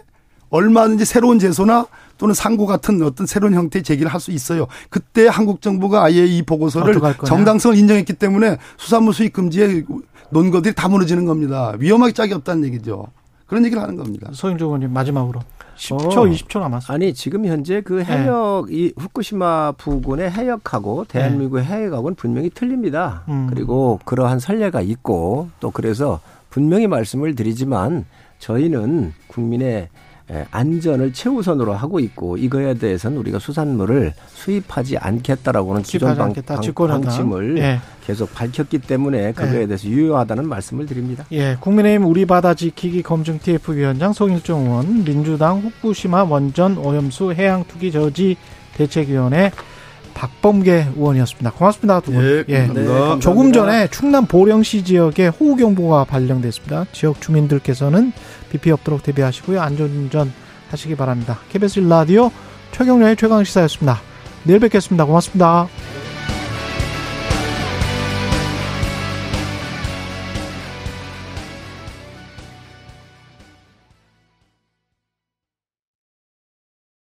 얼마든지 0.50 1.04
새로운 1.04 1.38
제소나 1.38 1.86
또는 2.18 2.34
상고 2.34 2.66
같은 2.66 3.02
어떤 3.02 3.26
새로운 3.26 3.52
형태의 3.54 3.82
제기를 3.82 4.12
할 4.12 4.20
수 4.20 4.30
있어요. 4.30 4.66
그때 4.88 5.26
한국 5.28 5.60
정부가 5.60 6.02
아예 6.04 6.24
이 6.24 6.42
보고서를 6.42 6.98
정당성을 7.26 7.76
인정했기 7.76 8.14
때문에 8.14 8.56
수산물 8.78 9.12
수입 9.12 9.32
금지에 9.34 9.84
논거들이 10.30 10.74
다 10.74 10.88
무너지는 10.88 11.26
겁니다. 11.26 11.74
위험하게 11.78 12.12
짝이 12.12 12.32
없다는 12.32 12.64
얘기죠. 12.66 13.06
그런 13.46 13.64
얘기를 13.64 13.82
하는 13.82 13.96
겁니다. 13.96 14.30
서인조 14.32 14.64
의원님 14.66 14.92
마지막으로 14.92 15.40
10초, 15.76 16.16
어. 16.16 16.24
20초 16.24 16.60
남았어요. 16.60 16.94
아니 16.94 17.14
지금 17.14 17.46
현재 17.46 17.80
그 17.80 17.94
네. 17.94 18.04
해역 18.04 18.66
네. 18.68 18.76
이 18.76 18.92
후쿠시마 18.96 19.72
부근의 19.72 20.30
해역하고 20.30 21.04
대한민국의 21.04 21.64
네. 21.64 21.70
해역하고는 21.70 22.16
분명히 22.16 22.50
틀립니다. 22.50 23.24
음. 23.28 23.46
그리고 23.48 24.00
그러한 24.04 24.38
선례가 24.38 24.80
있고 24.82 25.48
또 25.60 25.70
그래서 25.70 26.20
분명히 26.50 26.86
말씀을 26.86 27.34
드리지만 27.34 28.06
저희는 28.38 29.12
국민의 29.28 29.68
예, 29.68 29.88
안전을 30.50 31.12
최우선으로 31.12 31.74
하고 31.74 32.00
있고 32.00 32.36
이거에 32.36 32.74
대해서는 32.74 33.16
우리가 33.18 33.38
수산물을 33.38 34.12
수입하지 34.28 34.98
않겠다라고는 34.98 35.82
기존 35.82 36.16
방, 36.16 36.32
방, 36.32 36.74
방침을 36.74 37.58
예. 37.58 37.80
계속 38.04 38.34
밝혔기 38.34 38.78
때문에 38.78 39.32
그거에 39.32 39.62
예. 39.62 39.66
대해서 39.66 39.88
유효하다는 39.88 40.48
말씀을 40.48 40.86
드립니다. 40.86 41.24
예, 41.32 41.56
국민의힘 41.60 42.06
우리 42.06 42.24
바다 42.24 42.54
지키기 42.54 43.02
검증 43.02 43.38
TF 43.38 43.72
위원장 43.76 44.12
송일정 44.12 44.66
의원, 44.66 45.04
민주당 45.04 45.60
후쿠시마 45.60 46.24
원전 46.24 46.76
오염수 46.78 47.32
해양 47.32 47.64
투기 47.64 47.92
저지 47.92 48.36
대책위원회 48.74 49.52
박범계 50.16 50.86
의원이었습니다. 50.96 51.50
고맙습니다. 51.52 52.00
두 52.00 52.12
분. 52.12 52.24
예, 52.24 52.44
예. 52.48 52.66
네, 52.66 53.18
조금 53.20 53.52
전에 53.52 53.86
충남 53.88 54.24
보령시 54.26 54.82
지역에 54.82 55.28
호우경보가 55.28 56.04
발령됐습니다. 56.04 56.86
지역 56.92 57.20
주민들께서는 57.20 58.12
비 58.58 58.64
피해 58.64 58.72
없도록 58.72 59.02
대비하시고요. 59.02 59.60
안전운전 59.60 60.32
하시기 60.70 60.96
바랍니다. 60.96 61.38
KBS 61.50 61.80
라디오 61.80 62.30
최경련의 62.72 63.16
최강시사였습니다. 63.16 64.00
내일 64.44 64.60
뵙겠습니다. 64.60 65.04
고맙습니다. 65.04 65.68